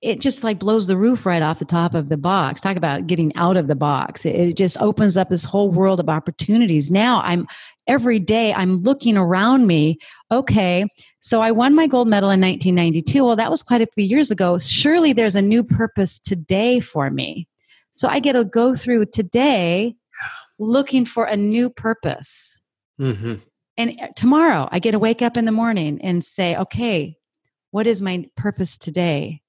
it 0.00 0.20
just 0.20 0.44
like 0.44 0.60
blows 0.60 0.86
the 0.86 0.96
roof 0.96 1.26
right 1.26 1.42
off 1.42 1.58
the 1.58 1.64
top 1.64 1.94
of 1.94 2.08
the 2.08 2.16
box. 2.16 2.60
Talk 2.60 2.76
about 2.76 3.08
getting 3.08 3.34
out 3.34 3.56
of 3.56 3.66
the 3.66 3.74
box. 3.74 4.24
It, 4.24 4.56
just 4.56 4.80
opens 4.80 5.16
up 5.16 5.28
this 5.28 5.44
whole 5.44 5.70
world 5.70 5.98
of 5.98 6.08
opportunities. 6.08 6.90
Now 6.90 7.20
I'm 7.24 7.48
every 7.86 8.20
day 8.20 8.52
I'm 8.54 8.82
looking 8.82 9.16
around 9.16 9.66
me. 9.66 9.98
Okay, 10.30 10.86
so 11.18 11.40
I 11.40 11.50
won 11.50 11.74
my 11.74 11.86
gold 11.88 12.06
medal 12.06 12.30
in 12.30 12.40
1992. 12.40 13.24
Well, 13.24 13.36
that 13.36 13.50
was 13.50 13.62
quite 13.62 13.82
a 13.82 13.86
few 13.86 14.04
years 14.04 14.30
ago. 14.30 14.58
Surely 14.58 15.12
there's 15.12 15.36
a 15.36 15.42
new 15.42 15.64
purpose 15.64 16.20
today 16.20 16.78
for 16.78 17.10
me. 17.10 17.48
So 17.92 18.06
I 18.08 18.20
get 18.20 18.34
to 18.34 18.44
go 18.44 18.74
through 18.74 19.06
today 19.06 19.96
looking 20.60 21.04
for 21.06 21.24
a 21.24 21.36
new 21.36 21.70
purpose. 21.70 22.60
Mm-hmm. 23.00 23.34
And 23.76 24.00
uh, 24.00 24.08
tomorrow 24.14 24.68
I 24.70 24.78
get 24.78 24.92
to 24.92 24.98
wake 24.98 25.22
up 25.22 25.36
in 25.36 25.44
the 25.44 25.52
morning 25.52 26.00
and 26.02 26.22
say, 26.22 26.56
okay, 26.56 27.16
what 27.70 27.86
is 27.86 28.00
my 28.00 28.26
purpose 28.36 28.78
today? 28.78 29.40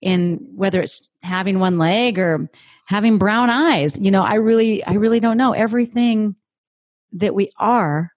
In 0.00 0.46
whether 0.54 0.80
it's 0.80 1.08
having 1.22 1.58
one 1.58 1.78
leg 1.78 2.18
or 2.18 2.48
having 2.88 3.18
brown 3.18 3.50
eyes. 3.50 3.98
You 3.98 4.10
know 4.10 4.22
i 4.22 4.34
really 4.34 4.84
i 4.84 4.94
really 4.94 5.20
don't 5.20 5.36
know. 5.36 5.52
Everything 5.52 6.36
that 7.12 7.34
we 7.34 7.50
are 7.58 8.12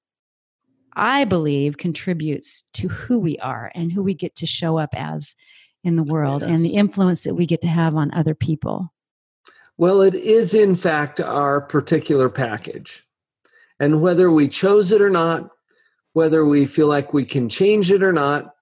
i 0.94 1.24
believe 1.24 1.78
contributes 1.78 2.64
to 2.74 2.90
who 2.90 3.18
we 3.18 3.38
are 3.38 3.72
and 3.74 3.92
who 3.92 4.04
we 4.04 4.14
get 4.14 4.36
to 4.36 4.46
show 4.46 4.78
up 4.78 4.90
as 4.94 5.38
in 5.86 5.96
the 5.96 6.04
world 6.04 6.42
yes. 6.42 6.52
and 6.52 6.66
the 6.66 6.76
influence 6.76 7.24
that 7.24 7.36
we 7.36 7.46
get 7.46 7.62
to 7.62 7.68
have 7.68 7.96
on 7.96 8.14
other 8.14 8.36
people. 8.36 8.94
Well 9.78 10.02
it 10.02 10.14
is 10.14 10.54
in 10.54 10.76
fact 10.76 11.20
our 11.22 11.62
particular 11.62 12.30
package. 12.30 13.06
And 13.80 14.02
whether 14.02 14.30
we 14.30 14.48
chose 14.48 14.92
it 14.92 15.02
or 15.02 15.10
not 15.10 15.50
whether 16.14 16.46
we 16.46 16.66
feel 16.66 16.88
like 16.88 17.14
we 17.14 17.26
can 17.26 17.48
change 17.50 17.92
it 17.92 18.04
or 18.04 18.12
not 18.12 18.54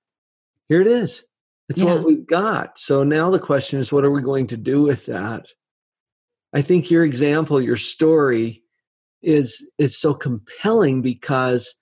here 0.68 0.82
it 0.82 0.88
is 0.88 1.26
it's 1.70 1.80
yeah. 1.82 1.94
what 1.94 2.04
we've 2.04 2.26
got. 2.26 2.80
So 2.80 3.04
now 3.04 3.30
the 3.30 3.40
question 3.40 3.80
is, 3.80 3.94
what 3.94 4.04
are 4.04 4.12
we 4.12 4.22
going 4.22 4.48
to 4.48 4.58
do 4.58 4.82
with 4.82 5.06
that? 5.06 5.48
I 6.54 6.64
think 6.64 6.90
your 6.90 7.06
example, 7.06 7.62
your 7.62 7.78
story 7.78 8.64
is 9.22 9.72
is 9.78 9.98
so 9.98 10.14
compelling 10.14 11.02
because 11.02 11.76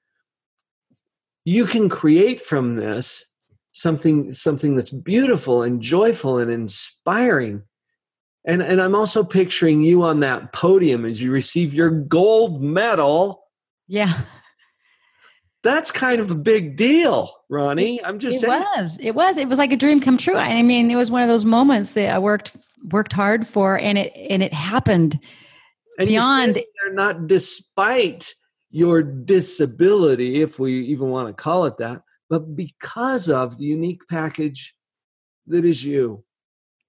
you 1.45 1.65
can 1.65 1.87
create 1.87 2.41
from 2.41 2.75
this 2.75 3.25
something 3.71 4.31
something 4.31 4.75
that's 4.75 4.91
beautiful 4.91 5.63
and 5.63 5.81
joyful 5.81 6.37
and 6.37 6.51
inspiring. 6.51 7.63
And 8.45 8.61
and 8.61 8.81
I'm 8.81 8.95
also 8.95 9.23
picturing 9.23 9.81
you 9.81 10.03
on 10.03 10.19
that 10.19 10.51
podium 10.51 11.05
as 11.05 11.21
you 11.21 11.31
receive 11.31 11.73
your 11.73 11.91
gold 11.91 12.61
medal. 12.61 13.43
Yeah 13.87 14.21
that's 15.67 15.91
kind 15.91 16.21
of 16.21 16.31
a 16.31 16.37
big 16.37 16.77
deal, 16.77 17.29
Roni. 17.51 17.99
I'm 18.03 18.19
just 18.19 18.39
saying 18.39 18.53
it 18.53 18.65
saying. 18.65 18.81
was. 18.83 18.99
It 19.01 19.11
was. 19.15 19.37
It 19.37 19.47
was 19.49 19.59
like 19.59 19.73
a 19.73 19.77
dream 19.77 19.99
come 19.99 20.17
true. 20.17 20.37
I 20.37 20.61
mean, 20.61 20.89
it 20.89 20.95
was 20.95 21.11
one 21.11 21.21
of 21.21 21.27
those 21.27 21.45
moments 21.45 21.93
that 21.93 22.13
I 22.13 22.19
worked 22.19 22.55
worked 22.91 23.13
hard 23.13 23.45
for, 23.45 23.77
and 23.77 23.97
it 23.97 24.13
and 24.15 24.41
it 24.41 24.53
happened 24.53 25.19
and 25.99 26.07
beyond. 26.07 26.55
They're 26.55 26.93
not 26.93 27.27
despite 27.27 28.33
your 28.69 29.03
disability, 29.03 30.41
if 30.41 30.59
we 30.59 30.85
even 30.87 31.09
want 31.09 31.27
to 31.27 31.33
call 31.33 31.65
it 31.65 31.77
that, 31.77 32.01
but 32.29 32.55
because 32.55 33.29
of 33.29 33.57
the 33.57 33.65
unique 33.65 34.01
package 34.09 34.75
that 35.47 35.65
is 35.65 35.83
you. 35.83 36.23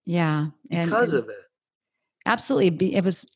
Yeah, 0.04 0.46
and, 0.70 0.84
because 0.84 1.12
and 1.12 1.24
of 1.24 1.28
it. 1.28 1.36
Absolutely, 2.26 2.94
it 2.94 3.04
was 3.04 3.30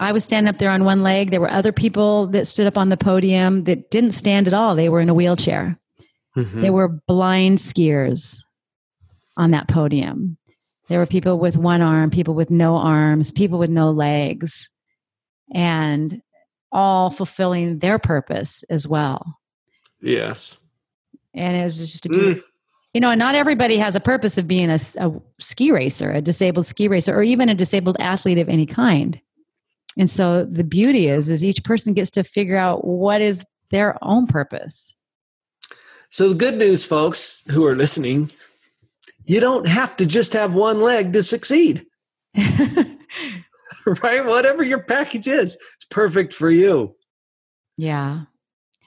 I 0.00 0.12
was 0.12 0.24
standing 0.24 0.48
up 0.48 0.58
there 0.58 0.70
on 0.70 0.84
one 0.84 1.02
leg. 1.02 1.30
There 1.30 1.40
were 1.40 1.50
other 1.50 1.72
people 1.72 2.26
that 2.28 2.46
stood 2.46 2.66
up 2.66 2.78
on 2.78 2.88
the 2.88 2.96
podium 2.96 3.64
that 3.64 3.90
didn't 3.90 4.12
stand 4.12 4.46
at 4.46 4.54
all. 4.54 4.76
They 4.76 4.88
were 4.88 5.00
in 5.00 5.08
a 5.08 5.14
wheelchair. 5.14 5.78
Mm-hmm. 6.36 6.62
There 6.62 6.72
were 6.72 6.88
blind 6.88 7.58
skiers 7.58 8.42
on 9.36 9.50
that 9.50 9.68
podium. 9.68 10.36
There 10.88 11.00
were 11.00 11.06
people 11.06 11.38
with 11.38 11.56
one 11.56 11.82
arm, 11.82 12.10
people 12.10 12.34
with 12.34 12.50
no 12.50 12.76
arms, 12.76 13.32
people 13.32 13.58
with 13.58 13.70
no 13.70 13.90
legs, 13.90 14.70
and 15.52 16.22
all 16.70 17.10
fulfilling 17.10 17.78
their 17.80 17.98
purpose 17.98 18.62
as 18.70 18.86
well. 18.86 19.38
Yes. 20.00 20.58
And 21.34 21.56
it 21.56 21.62
was 21.62 21.78
just 21.78 22.06
a 22.06 22.08
beautiful. 22.08 22.42
Mm. 22.42 22.46
You 22.94 23.00
know, 23.02 23.10
and 23.10 23.18
not 23.18 23.34
everybody 23.34 23.76
has 23.76 23.94
a 23.94 24.00
purpose 24.00 24.38
of 24.38 24.48
being 24.48 24.70
a, 24.70 24.78
a 24.98 25.12
ski 25.38 25.72
racer, 25.72 26.10
a 26.10 26.22
disabled 26.22 26.66
ski 26.66 26.88
racer, 26.88 27.14
or 27.14 27.22
even 27.22 27.48
a 27.48 27.54
disabled 27.54 27.98
athlete 28.00 28.38
of 28.38 28.48
any 28.48 28.64
kind. 28.64 29.20
And 29.98 30.08
so 30.08 30.44
the 30.44 30.64
beauty 30.64 31.08
is 31.08 31.28
is 31.28 31.44
each 31.44 31.64
person 31.64 31.92
gets 31.92 32.10
to 32.12 32.24
figure 32.24 32.56
out 32.56 32.86
what 32.86 33.20
is 33.20 33.44
their 33.70 34.02
own 34.02 34.26
purpose. 34.26 34.94
So 36.08 36.30
the 36.30 36.34
good 36.36 36.56
news 36.56 36.86
folks 36.86 37.42
who 37.50 37.66
are 37.66 37.74
listening, 37.74 38.30
you 39.26 39.40
don't 39.40 39.68
have 39.68 39.96
to 39.96 40.06
just 40.06 40.32
have 40.32 40.54
one 40.54 40.80
leg 40.80 41.12
to 41.12 41.22
succeed. 41.22 41.84
right? 44.02 44.24
Whatever 44.24 44.62
your 44.62 44.82
package 44.82 45.28
is, 45.28 45.54
it's 45.54 45.86
perfect 45.90 46.32
for 46.32 46.48
you. 46.48 46.94
Yeah. 47.76 48.22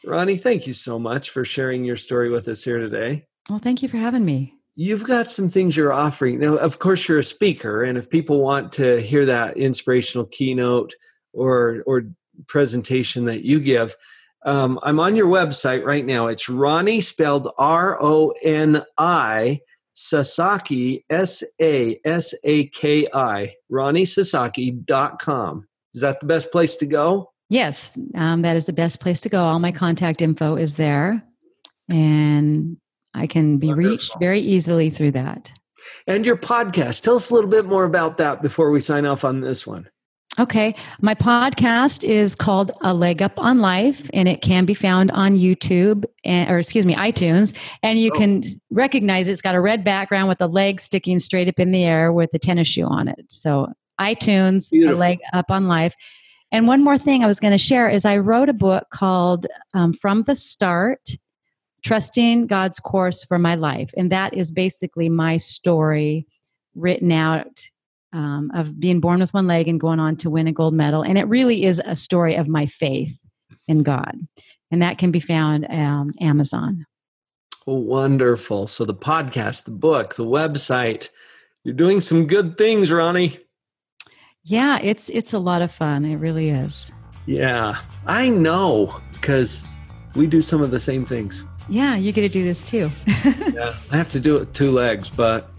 Roni, 0.05 0.39
thank 0.39 0.65
you 0.65 0.73
so 0.73 0.97
much 0.97 1.29
for 1.29 1.45
sharing 1.45 1.85
your 1.85 1.97
story 1.97 2.31
with 2.31 2.47
us 2.47 2.63
here 2.63 2.79
today. 2.79 3.27
Well, 3.49 3.59
thank 3.59 3.83
you 3.83 3.89
for 3.89 3.97
having 3.97 4.25
me 4.25 4.55
you've 4.81 5.05
got 5.05 5.29
some 5.29 5.47
things 5.47 5.77
you're 5.77 5.93
offering. 5.93 6.39
Now 6.39 6.55
of 6.55 6.79
course 6.79 7.07
you're 7.07 7.19
a 7.19 7.23
speaker 7.23 7.83
and 7.83 7.99
if 7.99 8.09
people 8.09 8.41
want 8.41 8.71
to 8.73 8.99
hear 8.99 9.27
that 9.27 9.57
inspirational 9.57 10.25
keynote 10.25 10.95
or 11.33 11.83
or 11.85 12.05
presentation 12.47 13.25
that 13.25 13.45
you 13.45 13.59
give 13.59 13.95
um, 14.43 14.79
i'm 14.81 14.99
on 14.99 15.15
your 15.15 15.27
website 15.27 15.85
right 15.85 16.05
now. 16.05 16.25
It's 16.25 16.47
roni 16.47 17.03
spelled 17.03 17.47
r-o-n-i 17.59 19.59
sasaki 19.93 21.05
s-a-s-a-k-i 21.09 22.03
ronisasaki.com 23.71 25.67
is 25.93 26.01
that 26.01 26.19
the 26.21 26.25
best 26.25 26.51
place 26.51 26.75
to 26.77 26.87
go? 26.87 27.31
Yes 27.49 27.95
um, 28.15 28.41
that 28.41 28.55
is 28.55 28.65
the 28.65 28.73
best 28.73 28.99
place 28.99 29.21
to 29.21 29.29
go. 29.29 29.43
All 29.43 29.59
my 29.59 29.71
contact 29.71 30.23
info 30.23 30.55
is 30.55 30.73
there. 30.75 31.23
And 31.93 32.77
I 33.13 33.27
can 33.27 33.57
be 33.57 33.67
Wonderful. 33.67 33.91
reached 33.91 34.19
very 34.19 34.39
easily 34.39 34.89
through 34.89 35.11
that. 35.11 35.51
And 36.07 36.25
your 36.25 36.37
podcast. 36.37 37.01
Tell 37.03 37.15
us 37.15 37.29
a 37.29 37.33
little 37.33 37.49
bit 37.49 37.65
more 37.65 37.83
about 37.83 38.17
that 38.17 38.41
before 38.41 38.71
we 38.71 38.79
sign 38.79 39.05
off 39.05 39.23
on 39.23 39.41
this 39.41 39.65
one. 39.65 39.89
Okay. 40.39 40.73
My 41.01 41.13
podcast 41.13 42.05
is 42.05 42.35
called 42.35 42.71
A 42.81 42.93
Leg 42.93 43.21
Up 43.21 43.37
on 43.37 43.59
Life, 43.59 44.09
and 44.13 44.29
it 44.29 44.41
can 44.41 44.63
be 44.63 44.73
found 44.73 45.11
on 45.11 45.37
YouTube, 45.37 46.05
and, 46.23 46.49
or 46.49 46.59
excuse 46.59 46.85
me, 46.85 46.95
iTunes. 46.95 47.53
And 47.83 47.99
you 47.99 48.11
oh. 48.13 48.17
can 48.17 48.41
recognize 48.69 49.27
it's 49.27 49.41
got 49.41 49.55
a 49.55 49.61
red 49.61 49.83
background 49.83 50.29
with 50.29 50.39
a 50.39 50.47
leg 50.47 50.79
sticking 50.79 51.19
straight 51.19 51.49
up 51.49 51.59
in 51.59 51.71
the 51.71 51.83
air 51.83 52.13
with 52.13 52.33
a 52.33 52.39
tennis 52.39 52.69
shoe 52.69 52.85
on 52.85 53.09
it. 53.09 53.25
So, 53.29 53.73
iTunes, 53.99 54.71
Beautiful. 54.71 54.97
A 54.97 54.99
Leg 54.99 55.19
Up 55.33 55.51
on 55.51 55.67
Life. 55.67 55.95
And 56.53 56.65
one 56.65 56.83
more 56.83 56.97
thing 56.97 57.23
I 57.23 57.27
was 57.27 57.39
going 57.39 57.51
to 57.51 57.57
share 57.57 57.89
is 57.89 58.05
I 58.05 58.17
wrote 58.17 58.49
a 58.49 58.53
book 58.53 58.87
called 58.89 59.47
um, 59.73 59.93
From 59.93 60.23
the 60.23 60.35
Start 60.35 61.09
trusting 61.83 62.47
God's 62.47 62.79
course 62.79 63.23
for 63.23 63.39
my 63.39 63.55
life. 63.55 63.91
And 63.97 64.11
that 64.11 64.33
is 64.33 64.51
basically 64.51 65.09
my 65.09 65.37
story 65.37 66.27
written 66.75 67.11
out 67.11 67.67
um, 68.13 68.51
of 68.53 68.79
being 68.79 68.99
born 68.99 69.19
with 69.19 69.33
one 69.33 69.47
leg 69.47 69.67
and 69.67 69.79
going 69.79 69.99
on 69.99 70.17
to 70.17 70.29
win 70.29 70.47
a 70.47 70.51
gold 70.51 70.73
medal. 70.73 71.01
And 71.01 71.17
it 71.17 71.27
really 71.27 71.63
is 71.63 71.81
a 71.85 71.95
story 71.95 72.35
of 72.35 72.47
my 72.47 72.65
faith 72.65 73.17
in 73.67 73.83
God. 73.83 74.15
And 74.69 74.81
that 74.81 74.97
can 74.97 75.11
be 75.11 75.19
found 75.19 75.65
on 75.65 76.13
Amazon. 76.19 76.85
wonderful. 77.65 78.67
So 78.67 78.85
the 78.85 78.93
podcast, 78.93 79.65
the 79.65 79.71
book, 79.71 80.15
the 80.15 80.25
website, 80.25 81.09
you're 81.63 81.75
doing 81.75 82.01
some 82.01 82.27
good 82.27 82.57
things, 82.57 82.89
Roni. 82.89 83.39
Yeah, 84.43 84.79
it's 84.81 85.09
it's 85.09 85.33
a 85.33 85.39
lot 85.39 85.61
of 85.61 85.71
fun. 85.71 86.03
It 86.03 86.15
really 86.15 86.49
is. 86.49 86.91
Yeah, 87.27 87.79
I 88.07 88.29
know 88.29 88.99
because 89.13 89.63
we 90.15 90.25
do 90.25 90.41
some 90.41 90.63
of 90.63 90.71
the 90.71 90.79
same 90.79 91.05
things. 91.05 91.45
Yeah, 91.71 91.95
you 91.95 92.11
get 92.11 92.21
to 92.21 92.29
do 92.29 92.43
this 92.43 92.61
too. 92.61 92.91
yeah, 93.25 93.75
I 93.89 93.97
have 93.97 94.11
to 94.11 94.19
do 94.19 94.35
it 94.35 94.39
with 94.41 94.53
two 94.53 94.71
legs, 94.71 95.09
but 95.09 95.49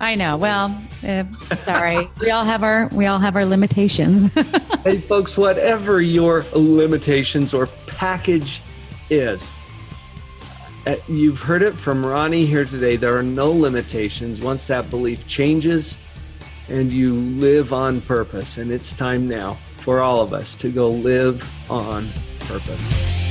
I 0.00 0.14
know. 0.14 0.36
Well, 0.36 0.80
uh, 1.06 1.24
sorry. 1.56 2.08
we 2.20 2.30
all 2.30 2.44
have 2.44 2.62
our 2.62 2.88
we 2.92 3.06
all 3.06 3.18
have 3.18 3.34
our 3.34 3.44
limitations. 3.44 4.32
hey, 4.84 4.98
folks, 4.98 5.36
whatever 5.36 6.00
your 6.00 6.44
limitations 6.54 7.52
or 7.52 7.66
package 7.86 8.62
is, 9.10 9.52
uh, 10.86 10.94
you've 11.08 11.42
heard 11.42 11.62
it 11.62 11.74
from 11.74 12.04
Roni 12.04 12.46
here 12.46 12.64
today. 12.64 12.94
There 12.94 13.16
are 13.16 13.22
no 13.22 13.50
limitations 13.50 14.40
once 14.40 14.68
that 14.68 14.88
belief 14.88 15.26
changes 15.26 15.98
and 16.68 16.92
you 16.92 17.14
live 17.14 17.72
on 17.72 18.00
purpose. 18.00 18.58
And 18.58 18.70
it's 18.70 18.94
time 18.94 19.28
now 19.28 19.54
for 19.78 20.00
all 20.00 20.22
of 20.22 20.32
us 20.32 20.54
to 20.56 20.70
go 20.70 20.88
live 20.88 21.44
on 21.68 22.08
purpose. 22.40 23.29